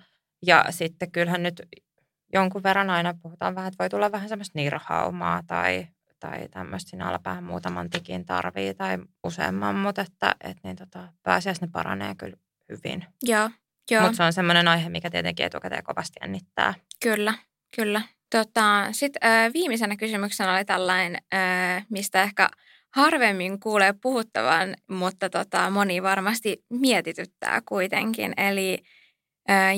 [0.46, 1.62] ja sitten kyllähän nyt
[2.32, 5.86] jonkun verran aina puhutaan vähän, että voi tulla vähän semmoista nirhaumaa tai,
[6.20, 11.66] tai tämmöistä siinä alapäähän muutaman tikin tarvii tai useamman, mutta että, että niin tota, pääasiassa
[11.66, 12.36] ne paranee kyllä
[12.68, 13.06] hyvin.
[13.22, 13.50] Joo.
[14.00, 16.74] Mutta se on semmoinen aihe, mikä tietenkin etukäteen kovasti jännittää.
[17.02, 17.34] Kyllä,
[17.76, 18.02] kyllä.
[18.30, 22.48] Tota, Sitten äh, viimeisenä kysymyksenä oli tällainen, äh, mistä ehkä
[22.94, 28.32] harvemmin kuulee puhuttavan, mutta tota, moni varmasti mietityttää kuitenkin.
[28.36, 28.82] Eli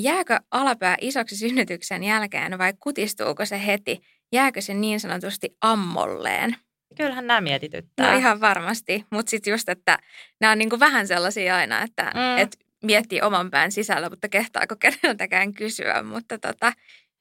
[0.00, 4.00] jääkö alapää isoksi synnytyksen jälkeen vai kutistuuko se heti?
[4.32, 6.56] Jääkö se niin sanotusti ammolleen?
[6.96, 8.12] Kyllähän nämä mietityttää.
[8.12, 9.98] No ihan varmasti, mutta sitten just, että
[10.40, 12.38] nämä on niinku vähän sellaisia aina, että mm.
[12.38, 16.02] et miettii oman pään sisällä, mutta kehtaako keneltäkään kysyä.
[16.02, 16.72] Mutta tota,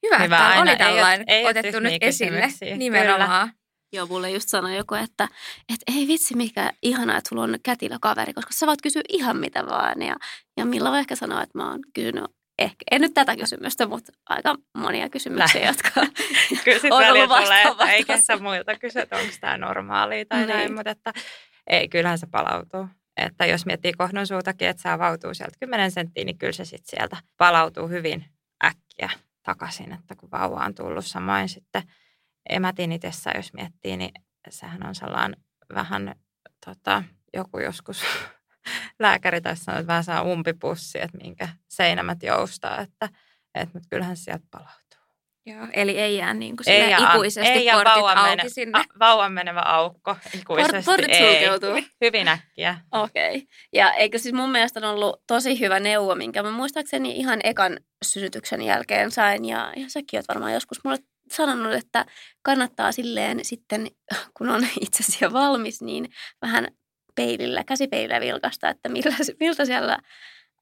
[0.02, 3.48] hyvä, hyvä että oli tällainen ei, ei otettu nyt esille nimenomaan.
[3.48, 3.63] Kyllä.
[3.94, 5.28] Joo, mulle just sanoi joku, että,
[5.72, 9.36] että ei vitsi mikä ihanaa, että sulla on kätilö kaveri, koska sä voit kysyä ihan
[9.36, 10.02] mitä vaan.
[10.02, 10.16] Ja,
[10.56, 12.24] ja Milla voi ehkä sanoa, että mä oon kysynyt
[12.58, 15.68] ehkä, en nyt tätä kysymystä, mutta aika monia kysymyksiä, Läh.
[15.68, 15.90] jotka
[16.64, 20.48] Kyllä sitten välillä tulee, että ei kestä muilta kysyä, että onko tämä normaalia tai niin.
[20.48, 21.12] näin, mutta että
[21.66, 22.88] ei, kyllähän se palautuu.
[23.16, 26.98] Että jos miettii kohdon suutakin, että se avautuu sieltä 10 senttiä, niin kyllä se sitten
[26.98, 28.24] sieltä palautuu hyvin
[28.64, 29.10] äkkiä
[29.42, 31.06] takaisin, että kun vauva on tullut.
[31.06, 31.82] Samoin sitten
[32.48, 34.10] emätinitessä, jos miettii, niin
[34.48, 35.40] sehän on sellainen
[35.74, 36.14] vähän
[36.66, 37.02] tota,
[37.34, 38.04] joku joskus
[39.00, 43.08] lääkäri tässä sanoo, että vähän saa umpipussi, että minkä seinämät joustaa, että,
[43.54, 44.84] että mutta kyllähän sieltä palautuu.
[45.46, 48.48] Joo, eli ei jää niin kuin ei jää, ikuisesti ei jää portit vauvan auki mene,
[48.48, 48.78] sinne.
[48.78, 50.72] A, vauvan menevä aukko ikuisesti.
[50.72, 51.90] Port, portit sulkeutuu.
[52.00, 52.78] Hyvin äkkiä.
[52.92, 53.36] Okei.
[53.36, 53.46] Okay.
[53.72, 57.80] Ja eikö siis mun mielestä on ollut tosi hyvä neuvo, minkä mä muistaakseni ihan ekan
[58.04, 59.44] synnytyksen jälkeen sain.
[59.44, 60.98] Ja, ja säkin oot varmaan joskus mulle
[61.30, 62.06] sanonut, että
[62.42, 63.90] kannattaa silleen sitten,
[64.36, 66.10] kun on itse asiassa valmis, niin
[66.42, 66.68] vähän
[67.14, 69.98] peilillä, käsipeilillä vilkasta, että miltä, miltä siellä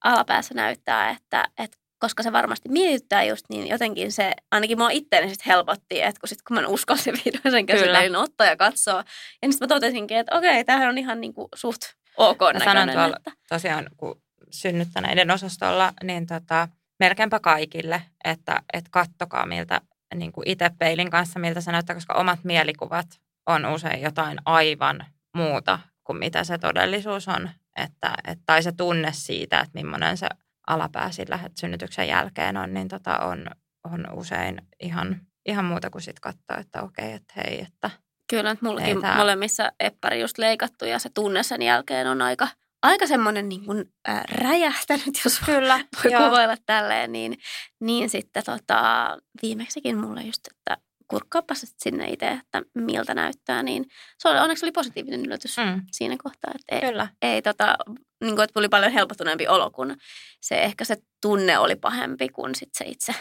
[0.05, 5.29] alapäässä näyttää, että, että koska se varmasti mietittää just niin jotenkin se, ainakin mua itteeni
[5.29, 9.05] sitten helpotti, että kun, sit, kun mä uskalsin vihdoin sen käsittelin ottaa ja katsoa,
[9.43, 11.83] ja sitten mä totesinkin, että okei, tämähän on ihan niin kuin suht
[12.17, 12.65] ok näköinen.
[12.65, 13.33] Sanon tuolla, että...
[13.49, 16.69] tosiaan, kun synnyttäneiden osastolla, niin tota,
[17.01, 19.81] melkeinpä kaikille, että, että kattokaa miltä
[20.19, 23.07] niin kuin itse peilin kanssa, miltä se näyttää, koska omat mielikuvat
[23.47, 25.07] on usein jotain aivan
[25.37, 27.51] muuta kuin mitä se todellisuus on.
[27.77, 30.29] Että, että, tai se tunne siitä, että millainen se
[30.67, 33.47] alapää sillä synnytyksen jälkeen on, niin tota on,
[33.85, 37.91] on usein ihan, ihan muuta kuin sitten katsoa, että okei, että hei, että
[38.31, 39.17] Kyllä, että mullakin tää...
[39.17, 42.49] molemmissa eppari just leikattu ja se tunne sen jälkeen on aika,
[42.83, 46.29] aika semmoinen niin kuin, äh, räjähtänyt, jos Kyllä, voi joo.
[46.29, 47.39] kuvailla tälleen, niin,
[47.81, 50.77] niin sitten tota, viimeksikin mulle just, että
[51.09, 53.87] kurkkaappa sinne itse, että miltä näyttää, niin
[54.19, 55.83] se oli, onneksi oli positiivinen yllätys mm.
[55.93, 57.09] siinä kohtaa, että ei, Kyllä.
[57.23, 57.77] ei tota,
[58.21, 59.97] niin kuin, että tuli paljon helpottuneempi olo, kun
[60.41, 63.15] se ehkä se tunne oli pahempi kuin sit se itse,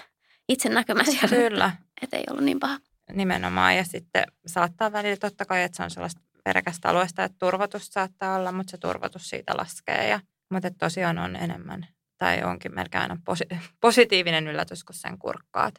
[0.50, 1.38] itse näkymä siellä.
[1.50, 1.72] Kyllä.
[2.02, 2.78] Että ei ollut niin paha.
[3.14, 7.88] Nimenomaan ja sitten saattaa välillä totta kai, että se on sellaista verkästä alueesta, että turvotus
[7.88, 10.10] saattaa olla, mutta se turvotus siitä laskee.
[10.10, 10.20] Ja,
[10.52, 11.88] mutta tosiaan on enemmän
[12.18, 15.74] tai onkin melkein aina posi- positiivinen yllätys, kun sen kurkkaat.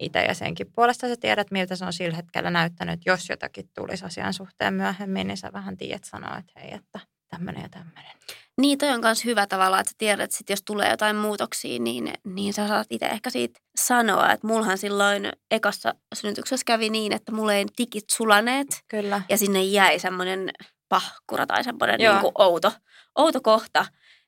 [0.00, 3.00] itse ja senkin puolesta sä tiedät, miltä se on sillä hetkellä näyttänyt.
[3.06, 7.62] Jos jotakin tulisi asian suhteen myöhemmin, niin sä vähän tiedät sanoa, että hei, että tämmöinen
[7.62, 8.12] ja tämmöinen.
[8.60, 11.78] Niin, toi on myös hyvä tavalla, että sä tiedät, että sit jos tulee jotain muutoksia,
[11.78, 14.32] niin, niin sä saat itse ehkä siitä sanoa.
[14.32, 19.22] Että mulhan silloin ekassa synnytyksessä kävi niin, että mulla ei tikit sulaneet Kyllä.
[19.28, 20.50] ja sinne jäi semmoinen
[20.88, 22.72] pahkura tai semmoinen niin kuin outo,
[23.18, 23.86] outo kohta.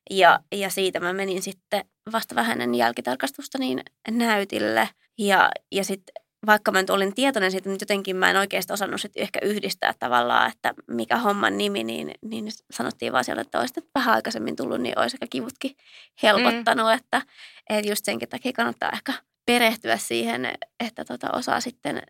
[0.09, 3.81] Ja, ja siitä mä menin sitten vasta vähän ennen jälkitarkastusta niin
[4.11, 4.89] näytille.
[5.17, 6.13] Ja, ja sitten
[6.45, 9.93] vaikka mä nyt olin tietoinen siitä, mutta jotenkin mä en oikeasti osannut sit ehkä yhdistää
[9.99, 14.81] tavallaan, että mikä homman nimi, niin, niin sanottiin vaan siellä, että olisit vähän aikaisemmin tullut,
[14.81, 15.75] niin olisi ehkä kivutkin
[16.23, 16.93] helpottanut, mm.
[16.93, 17.21] että,
[17.69, 19.13] että just senkin takia kannattaa ehkä
[19.45, 22.01] perehtyä siihen, että tota osaa sitten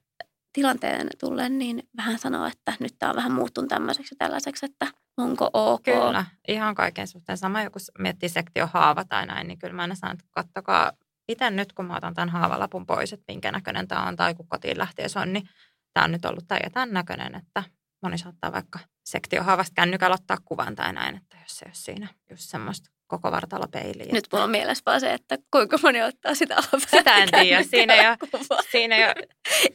[0.54, 4.88] tilanteen tullen, niin vähän sanoa, että nyt tämä on vähän muuttunut tämmöiseksi ja tällaiseksi, että
[5.18, 5.84] onko ok.
[5.84, 7.38] Kyllä, ihan kaiken suhteen.
[7.38, 10.92] Sama joku miettii sektiohaava tai näin, niin kyllä mä aina sanon, että kattokaa
[11.30, 14.48] itse nyt, kun mä otan tämän haavalapun pois, että minkä näköinen tämä on, tai kun
[14.48, 15.50] kotiin lähtiessä on, niin
[15.94, 17.64] tämä on nyt ollut tämä ja tämän näköinen, että
[18.02, 22.08] moni saattaa vaikka sektiohaavasta kännykällä ottaa kuvan tai näin, että jos se ei ole siinä
[22.30, 24.14] just semmoista koko vartalopeiliä.
[24.14, 27.64] Nyt mulla on mielessä vaan se, että kuinka moni ottaa sitä alapäästä Sitä en tiedä.
[27.64, 28.62] Siinä kuvaa.
[28.72, 29.28] siinä ole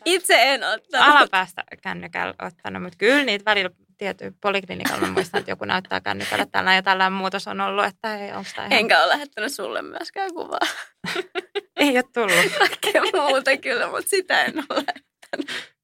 [0.05, 1.09] Itse en ottanut.
[1.09, 6.47] alapäästä kännykällä ottanut, mutta kyllä niitä välillä tietyllä poliklinikalla mä muistan, että joku näyttää kännykällä
[6.47, 8.79] tällä ja tällä muutos on ollut, että ei onko tämä ihan...
[8.79, 10.67] Enkä ole lähettänyt sulle myöskään kuvaa.
[11.77, 12.53] Ei ole tullut.
[12.59, 15.75] Kaikkea muuta kyllä, mutta sitä en ole lähettänyt.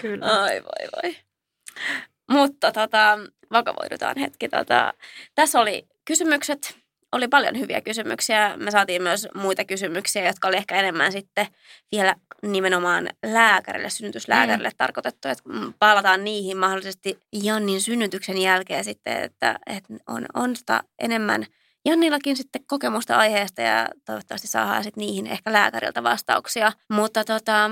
[0.00, 0.42] Kyllä.
[0.42, 1.16] Ai voi voi.
[2.30, 3.18] Mutta tota,
[3.52, 4.48] vakavoidutaan hetki.
[4.48, 4.94] Tota,
[5.34, 6.81] tässä oli kysymykset.
[7.12, 8.56] Oli paljon hyviä kysymyksiä.
[8.56, 11.46] Me saatiin myös muita kysymyksiä, jotka oli ehkä enemmän sitten
[11.92, 14.76] vielä nimenomaan lääkärille, synnytyslääkärille mm.
[14.78, 15.28] tarkoitettu.
[15.28, 15.44] Että
[15.78, 21.46] palataan niihin mahdollisesti Jannin synnytyksen jälkeen sitten, että, että on, on sitä enemmän
[21.84, 26.72] Jannillakin sitten kokemusta aiheesta ja toivottavasti saadaan sitten niihin ehkä lääkäriltä vastauksia.
[26.92, 27.70] Mutta tota,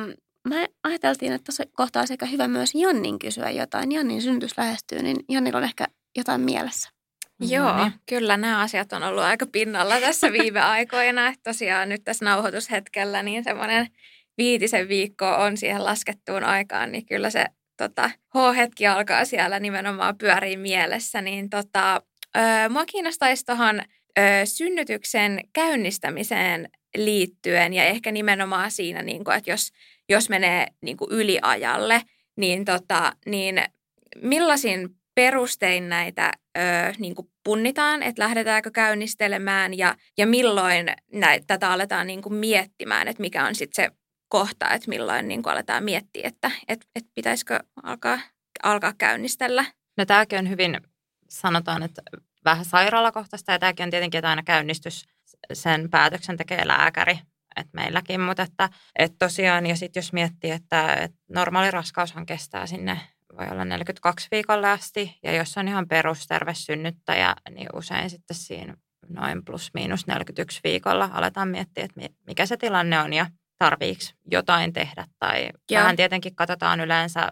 [0.48, 3.92] mä ajateltiin, että tuossa kohtaa sekä hyvä myös Jannin kysyä jotain.
[3.92, 5.84] Jannin synnytys lähestyy, niin Jannilla on ehkä
[6.16, 6.99] jotain mielessä.
[7.40, 7.92] Joo, No niin.
[8.06, 11.28] kyllä nämä asiat on ollut aika pinnalla tässä viime aikoina.
[11.28, 13.86] Että tosiaan nyt tässä nauhoitushetkellä niin semmoinen
[14.38, 17.44] viitisen viikkoa on siihen laskettuun aikaan, niin kyllä se
[17.76, 21.22] tota, H-hetki alkaa siellä nimenomaan pyöriä mielessä.
[21.22, 22.02] Niin tota,
[22.36, 23.82] ö, mua kiinnostaisi tuohon
[24.44, 29.70] synnytyksen käynnistämiseen liittyen ja ehkä nimenomaan siinä, niin kuin, että jos,
[30.08, 32.02] jos menee niin yliajalle,
[32.36, 33.62] niin, tota, niin
[34.22, 34.88] millaisin
[35.20, 36.60] perustein näitä ö,
[36.98, 43.08] niin kuin punnitaan, että lähdetäänkö käynnistelemään ja, ja milloin näitä, tätä aletaan niin kuin miettimään,
[43.08, 43.96] että mikä on sitten se
[44.28, 48.18] kohta, että milloin niin kuin aletaan miettiä, että et, et pitäisikö alkaa,
[48.62, 49.64] alkaa käynnistellä.
[49.96, 50.80] No tämäkin on hyvin,
[51.28, 52.02] sanotaan, että
[52.44, 55.04] vähän sairaalakohtaista ja tämäkin on tietenkin, että aina käynnistys,
[55.52, 57.18] sen päätöksen tekee lääkäri,
[57.56, 58.68] että meilläkin, mutta että,
[58.98, 63.00] että tosiaan, ja sitten jos miettii, että, että normaali raskaushan kestää sinne,
[63.38, 68.76] voi olla 42 viikolle asti, ja jos on ihan perusterve synnyttäjä, niin usein sitten siinä
[69.08, 73.26] noin plus miinus 41 viikolla aletaan miettiä, että mi- mikä se tilanne on ja
[73.58, 75.06] tarviiko jotain tehdä.
[75.18, 75.80] Tai Joo.
[75.80, 77.28] vähän tietenkin katsotaan yleensä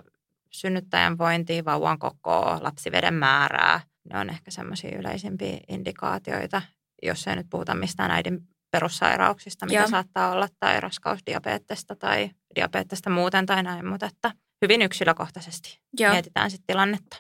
[0.53, 3.81] synnyttäjän vointia, vauvan kokoa, lapsiveden määrää.
[4.13, 6.63] Ne on ehkä semmoisia yleisimpiä indikaatioita,
[7.03, 8.41] jos ei nyt puhuta mistään äidin
[8.71, 9.89] perussairauksista, mitä Joo.
[9.89, 14.33] saattaa olla, tai raskausdiabeettista tai diabeettista muuten tai näin, mutta että
[14.65, 16.13] hyvin yksilökohtaisesti Joo.
[16.13, 17.17] mietitään sitten tilannetta.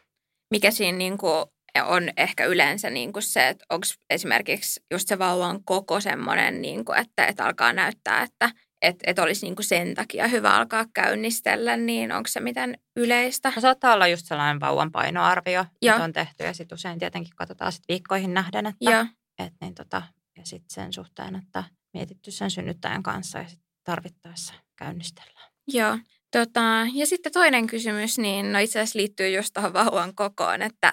[0.50, 1.44] mikä siinä niin kuin
[1.84, 6.84] on ehkä yleensä niin kuin se, että onko esimerkiksi just se vauvan koko semmoinen, niin
[6.84, 8.50] kuin, että, että alkaa näyttää, että
[8.82, 13.52] että että olisi niin kuin sen takia hyvä alkaa käynnistellä, niin onko se miten yleistä?
[13.56, 15.94] No saattaa olla just sellainen vauvan painoarvio, Joo.
[15.94, 19.06] mitä on tehty ja sitten usein tietenkin katsotaan sit viikkoihin nähden, että, Joo,
[19.38, 20.02] et niin tota,
[20.36, 21.64] ja sitten sen suhteen, että
[21.94, 25.52] mietitty sen synnyttäjän kanssa ja sit tarvittaessa käynnistellään.
[25.68, 25.98] joo.
[26.30, 30.92] Tota, ja sitten toinen kysymys, niin no itse asiassa liittyy just tuohon vauvan kokoon, että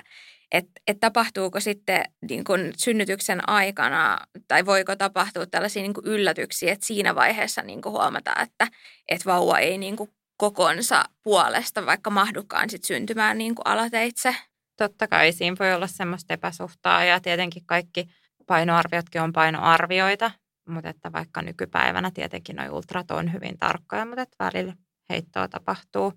[0.51, 4.17] et, et tapahtuuko sitten niin kun synnytyksen aikana,
[4.47, 8.67] tai voiko tapahtua tällaisia niin yllätyksiä, että siinä vaiheessa niin huomataan, että
[9.09, 9.95] et vauva ei niin
[10.37, 14.35] kokonsa puolesta vaikka mahdukaan sit syntymään niin alateitse.
[14.77, 18.09] Totta kai siinä voi olla semmoista epäsuhtaa ja tietenkin kaikki
[18.47, 20.31] painoarviotkin on painoarvioita,
[20.69, 24.73] mutta että vaikka nykypäivänä tietenkin nuo ultrat on hyvin tarkkoja, mutta että välillä
[25.09, 26.13] heittoa tapahtuu.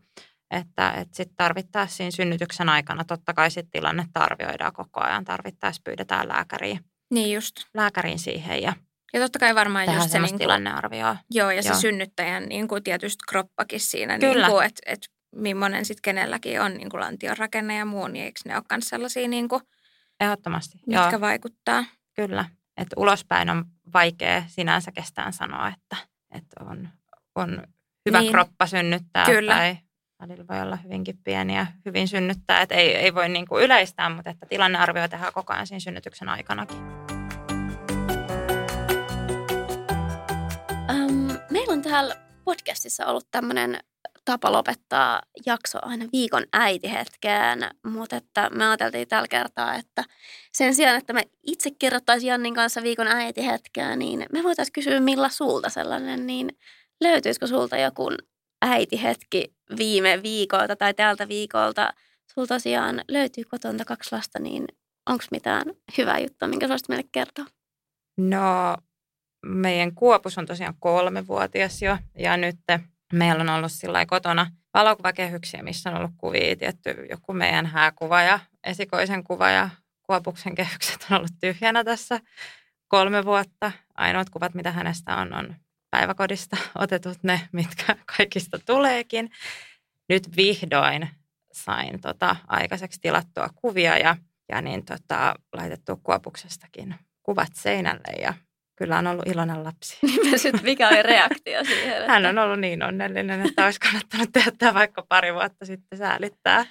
[0.51, 5.25] Että, että sitten tarvittaessa siinä synnytyksen aikana totta kai sit tilannetta arvioidaan koko ajan.
[5.25, 6.81] Tarvittaessa pyydetään lääkäriin,
[7.11, 7.55] Niin just.
[7.75, 8.73] lääkäriin siihen ja
[9.13, 11.17] Ja totta kai varmaan tehdään just se, niin kuin, tilannearvioa.
[11.31, 11.79] joo, ja se Joo.
[11.81, 14.47] synnyttäjän niin kuin tietysti kroppakin siinä, Kyllä.
[14.47, 18.25] niin kuin, että, että millainen sitten kenelläkin on niin kuin lantion rakenne ja muu, niin
[18.25, 19.63] eikö ne ole myös sellaisia, niin kuin,
[20.21, 20.79] Ehdottomasti.
[20.87, 21.85] mitkä Joo, vaikuttaa?
[22.15, 22.45] kyllä.
[22.77, 25.97] Että ulospäin on vaikea sinänsä kestään sanoa, että,
[26.31, 26.89] että on,
[27.35, 27.63] on
[28.09, 28.33] hyvä Niin.
[28.33, 29.55] kroppa synnyttää Kyllä.
[29.55, 29.77] tai
[30.23, 32.61] välillä voi olla hyvinkin pieniä, hyvin synnyttää.
[32.61, 36.79] Et ei, ei voi niinku yleistää, mutta että tilannearvio tehdään koko ajan siinä synnytyksen aikanakin.
[40.91, 43.79] Öm, meillä on täällä podcastissa ollut tämmöinen
[44.25, 50.05] tapa lopettaa jakso aina viikon äitihetkeen, mutta että me ajateltiin tällä kertaa, että
[50.53, 55.29] sen sijaan, että me itse kerrottaisiin Jannin kanssa viikon äitihetkeä, niin me voitaisiin kysyä Milla
[55.29, 56.49] sulta sellainen, niin
[57.01, 58.11] löytyisikö sulta joku
[58.63, 61.93] äitihetki viime viikolta tai tältä viikolta?
[62.35, 64.65] Sulla tosiaan löytyy kotonta kaksi lasta, niin
[65.07, 65.65] onko mitään
[65.99, 67.45] hyvää juttua, minkä sä meille kertoa?
[68.17, 68.77] No,
[69.47, 72.57] meidän Kuopus on tosiaan kolmevuotias jo ja nyt
[73.13, 78.41] meillä on ollut sillä kotona valokuvakehyksiä, missä on ollut kuvia, tietty joku meidän hääkuva ja
[78.65, 79.71] esikoisen kuva ja
[80.03, 82.21] Kuopuksen kehykset on ollut tyhjänä tässä
[82.89, 83.73] kolme vuotta.
[83.95, 85.55] Ainoat kuvat, mitä hänestä on, on
[85.91, 89.31] päiväkodista otetut ne, mitkä kaikista tuleekin.
[90.09, 91.09] Nyt vihdoin
[91.53, 94.17] sain tota, aikaiseksi tilattua kuvia ja,
[94.49, 98.35] ja niin tota, laitettua Kuopuksestakin kuvat seinälle ja
[98.77, 99.99] kyllä on ollut iloinen lapsi.
[100.37, 101.93] Sitten mikä oli reaktio siihen?
[101.97, 105.99] että- Hän on ollut niin onnellinen, että olisi kannattanut tehdä tämä vaikka pari vuotta sitten
[105.99, 106.67] säälittää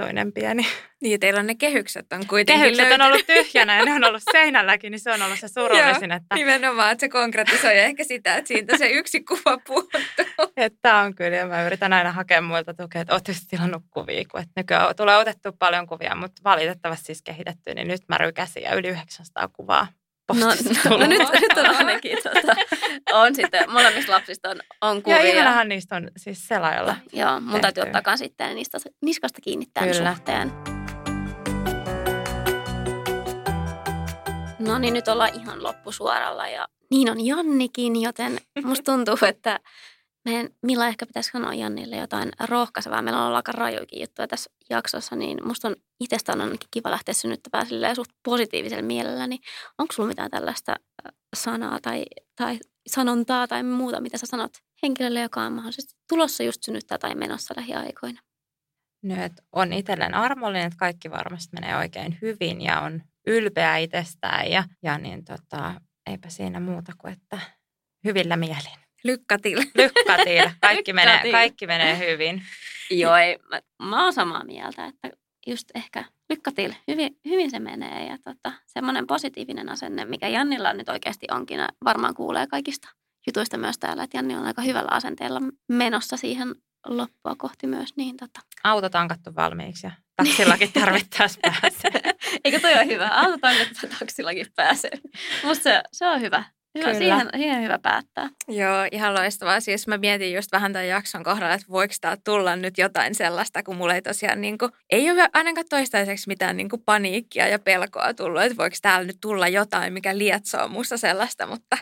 [0.00, 0.66] toinen pieni.
[1.02, 3.06] Niin, teillä on ne kehykset on kuitenkin Kehykset on löytynyt.
[3.06, 6.92] ollut tyhjänä ja ne on ollut seinälläkin, niin se on ollut se surullisin, että, Nimenomaan,
[6.92, 9.92] että se konkretisoi ehkä sitä, että siitä se yksi kuva puuttuu.
[10.56, 11.36] että tämä on kyllä.
[11.36, 15.16] Ja mä yritän aina hakea muilta tukea, että ootko tilannut kuvia, kun että nykyään tulee
[15.16, 19.86] otettu paljon kuvia, mutta valitettavasti siis kehitetty, niin nyt mä rykäsin ja yli 900 kuvaa
[20.34, 22.54] No, postissa no, no nyt, nyt on ainakin tota,
[23.12, 25.18] on sitten, molemmista lapsista on, on Ja kuvia.
[25.32, 26.96] ihanahan niistä on siis selailla.
[27.12, 30.14] Joo, mun täytyy ottaa kans sitten niistä, niskasta kiinni tämän Kyllä.
[30.14, 30.52] suhteen.
[34.58, 39.60] No niin, nyt ollaan ihan loppusuoralla ja niin on Jannikin, joten musta tuntuu, että
[40.24, 43.02] meidän Milla ehkä pitäisi sanoa Jannille jotain rohkaisevaa.
[43.02, 47.14] Meillä on ollut aika rajuikin juttuja tässä jaksossa, niin musta on itsestään ainakin kiva lähteä
[47.14, 49.26] synnyttämään silleen suht positiivisella mielellä.
[49.26, 49.40] Niin
[49.78, 50.76] onko sulla mitään tällaista
[51.36, 52.04] sanaa tai,
[52.36, 54.52] tai sanontaa tai muuta, mitä sä sanot
[54.82, 58.20] henkilölle, joka on mahdollisesti tulossa just synnyttää tai menossa lähiaikoina?
[59.02, 64.50] No, että on itselleen armollinen, että kaikki varmasti menee oikein hyvin ja on ylpeä itsestään
[64.50, 67.38] ja, ja niin tota, eipä siinä muuta kuin, että
[68.04, 68.89] hyvillä mielin.
[69.04, 69.62] Lykkätil.
[69.74, 72.42] Lykkätiin, kaikki, menee, kaikki menee hyvin.
[72.90, 75.10] Joo, ei, mä, mä oon samaa mieltä, että
[75.46, 80.88] just ehkä lykkätil, hyvin, hyvin se menee ja tota, semmoinen positiivinen asenne, mikä Jannilla nyt
[80.88, 82.88] oikeasti onkin, varmaan kuulee kaikista
[83.26, 86.54] jutuista myös täällä, että Janni on aika hyvällä asenteella menossa siihen
[86.86, 88.40] loppua kohti myös, niin tota.
[88.64, 92.14] Auto tankattu valmiiksi ja taksillakin tarvittaessa pääsee.
[92.44, 93.08] Eikö toi ole hyvä?
[93.08, 94.90] Autotaan, että taksillakin pääsee.
[95.44, 96.44] Musta se, se on hyvä.
[96.78, 96.84] Hyvä.
[96.86, 96.98] Kyllä.
[96.98, 98.28] Siihen, siihen hyvä päättää.
[98.48, 99.60] Joo, ihan loistavaa.
[99.60, 103.62] Siis mä mietin just vähän tämän jakson kohdalla, että voiko tää tulla nyt jotain sellaista,
[103.62, 107.58] kun mulla ei tosiaan niin kuin, ei ole ainakaan toistaiseksi mitään niin kuin paniikkia ja
[107.58, 111.76] pelkoa tullut, että voiko täällä nyt tulla jotain, mikä lietsoo musta sellaista, mutta,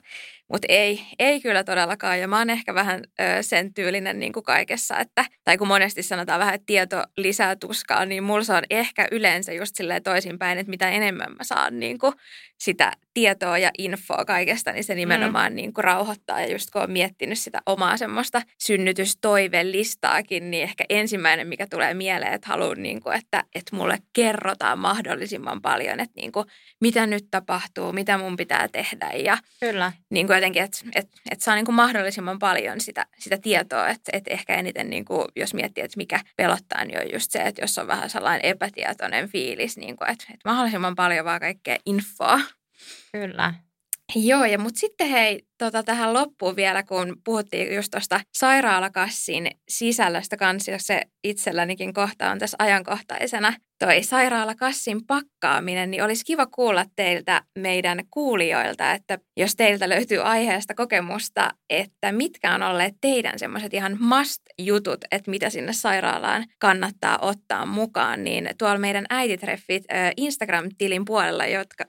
[0.49, 2.20] mutta ei, ei kyllä todellakaan.
[2.20, 6.03] Ja mä oon ehkä vähän ö, sen tyylinen niin kuin kaikessa, että, tai kun monesti
[6.03, 10.59] sanotaan vähän, että tieto lisää tuskaa, niin mulla se on ehkä yleensä just silleen toisinpäin,
[10.59, 12.14] että mitä enemmän mä saan niin kuin
[12.59, 15.57] sitä tietoa ja infoa kaikesta, niin se nimenomaan mm.
[15.57, 16.40] niin kuin rauhoittaa.
[16.40, 22.32] Ja just kun on miettinyt sitä omaa semmoista synnytystoivelistaakin, niin ehkä ensimmäinen, mikä tulee mieleen,
[22.32, 26.46] että haluan, niin kuin, että, että mulle kerrotaan mahdollisimman paljon, että niin kuin,
[26.80, 29.92] mitä nyt tapahtuu, mitä mun pitää tehdä ja Kyllä.
[30.11, 34.11] niin kuin jotenkin, että, että, että saa niin kuin mahdollisimman paljon sitä, sitä tietoa, että,
[34.12, 37.62] että ehkä eniten niin kuin, jos miettii, että mikä pelottaa, niin on just se, että
[37.62, 42.41] jos on vähän sellainen epätietoinen fiilis, niin kuin, että, että mahdollisimman paljon vaan kaikkea infoa.
[43.12, 43.55] Kyllä.
[44.16, 50.36] Joo, ja mutta sitten hei, tota, tähän loppuun vielä, kun puhuttiin just tuosta sairaalakassin sisällöstä
[50.36, 56.84] kanssa, jos se itsellänikin kohta on tässä ajankohtaisena, toi sairaalakassin pakkaaminen, niin olisi kiva kuulla
[56.96, 63.74] teiltä meidän kuulijoilta, että jos teiltä löytyy aiheesta kokemusta, että mitkä on olleet teidän semmoiset
[63.74, 69.84] ihan must-jutut, että mitä sinne sairaalaan kannattaa ottaa mukaan, niin tuolla meidän äititreffit
[70.16, 71.84] Instagram-tilin puolella, jotka,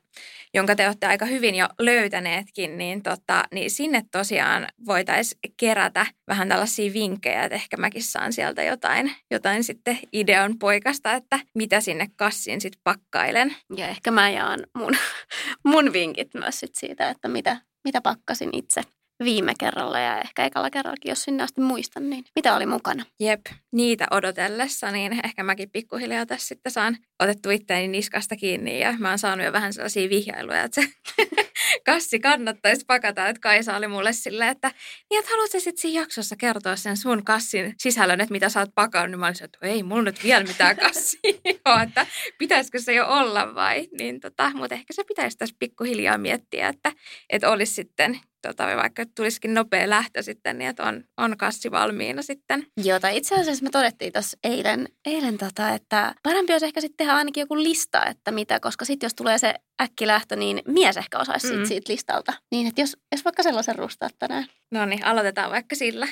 [0.53, 6.49] jonka te olette aika hyvin jo löytäneetkin, niin, tota, niin sinne tosiaan voitaisiin kerätä vähän
[6.49, 12.07] tällaisia vinkkejä, että ehkä mäkin saan sieltä jotain, jotain sitten idean poikasta, että mitä sinne
[12.15, 13.55] kassiin sitten pakkailen.
[13.75, 14.95] Ja ehkä mä jaan mun,
[15.71, 18.81] mun vinkit myös sit siitä, että mitä, mitä pakkasin itse
[19.23, 23.05] viime kerralla ja ehkä ekalla kerrallakin, jos sinne asti muistan, niin mitä oli mukana.
[23.19, 23.41] Jep,
[23.71, 29.09] niitä odotellessa, niin ehkä mäkin pikkuhiljaa tässä sitten saan otettu itteeni niskasta kiinni ja mä
[29.09, 30.87] oon saanut jo vähän sellaisia vihjailuja, että se
[31.85, 34.71] kassi kannattaisi pakata, että Kaisa oli mulle silleen, että
[35.09, 38.75] niin, että haluatko sitten siinä jaksossa kertoa sen sun kassin sisällön, että mitä sä oot
[38.75, 41.33] pakannut, niin mä olisin, että ei mulla nyt vielä mitään kassia
[41.65, 42.07] ole, että
[42.37, 46.91] pitäisikö se jo olla vai, niin tota, mutta ehkä se pitäisi tässä pikkuhiljaa miettiä, että,
[47.29, 52.21] että olisi sitten tota, vaikka tulisikin nopea lähtö sitten, niin että on, on kassi valmiina
[52.21, 52.67] sitten.
[52.83, 56.97] Joo, tai itse asiassa me todettiin tuossa eilen, eilen tota, että parempi olisi ehkä sitten
[56.97, 61.19] tehdä ainakin joku lista, että mitä, koska sitten jos tulee se äkkilähtö, niin mies ehkä
[61.19, 61.65] osaisi mm.
[61.69, 62.33] Siitä listalta.
[62.51, 64.45] Niin, että jos, jos vaikka sellaisen rustaa tänään.
[64.71, 66.07] No niin, aloitetaan vaikka sillä.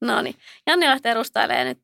[0.00, 0.34] No niin,
[0.66, 1.78] Janni lähtee rustailemaan nyt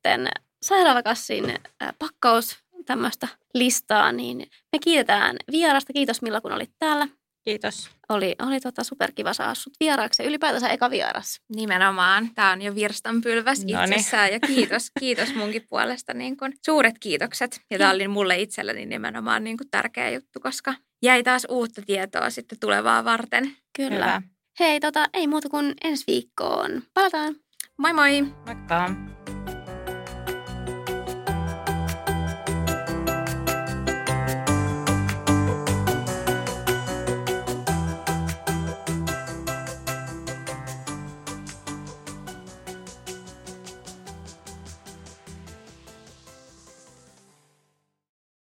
[0.62, 1.54] sairaalakassin
[1.98, 4.38] pakkaus tämmöistä listaa, niin
[4.72, 5.92] me kiitetään vierasta.
[5.92, 7.08] Kiitos Milla, kun olit täällä.
[7.44, 7.90] Kiitos.
[8.08, 11.40] Oli, oli tota superkiva saada sut vieraaksi ja ylipäätänsä eka vieras.
[11.56, 12.30] Nimenomaan.
[12.34, 16.14] Tämä on jo virstanpylväs itsessään ja kiitos, kiitos munkin puolesta.
[16.14, 17.60] Niin kun, suuret kiitokset.
[17.70, 22.30] Ja tämä oli mulle itselleni nimenomaan niin kun tärkeä juttu, koska jäi taas uutta tietoa
[22.30, 23.56] sitten tulevaa varten.
[23.76, 24.06] Kyllä.
[24.06, 24.22] Hyvä.
[24.60, 26.82] Hei, tota, ei muuta kuin ensi viikkoon.
[26.94, 27.36] Palataan.
[27.78, 28.22] Moi moi!
[28.22, 28.90] Moikka!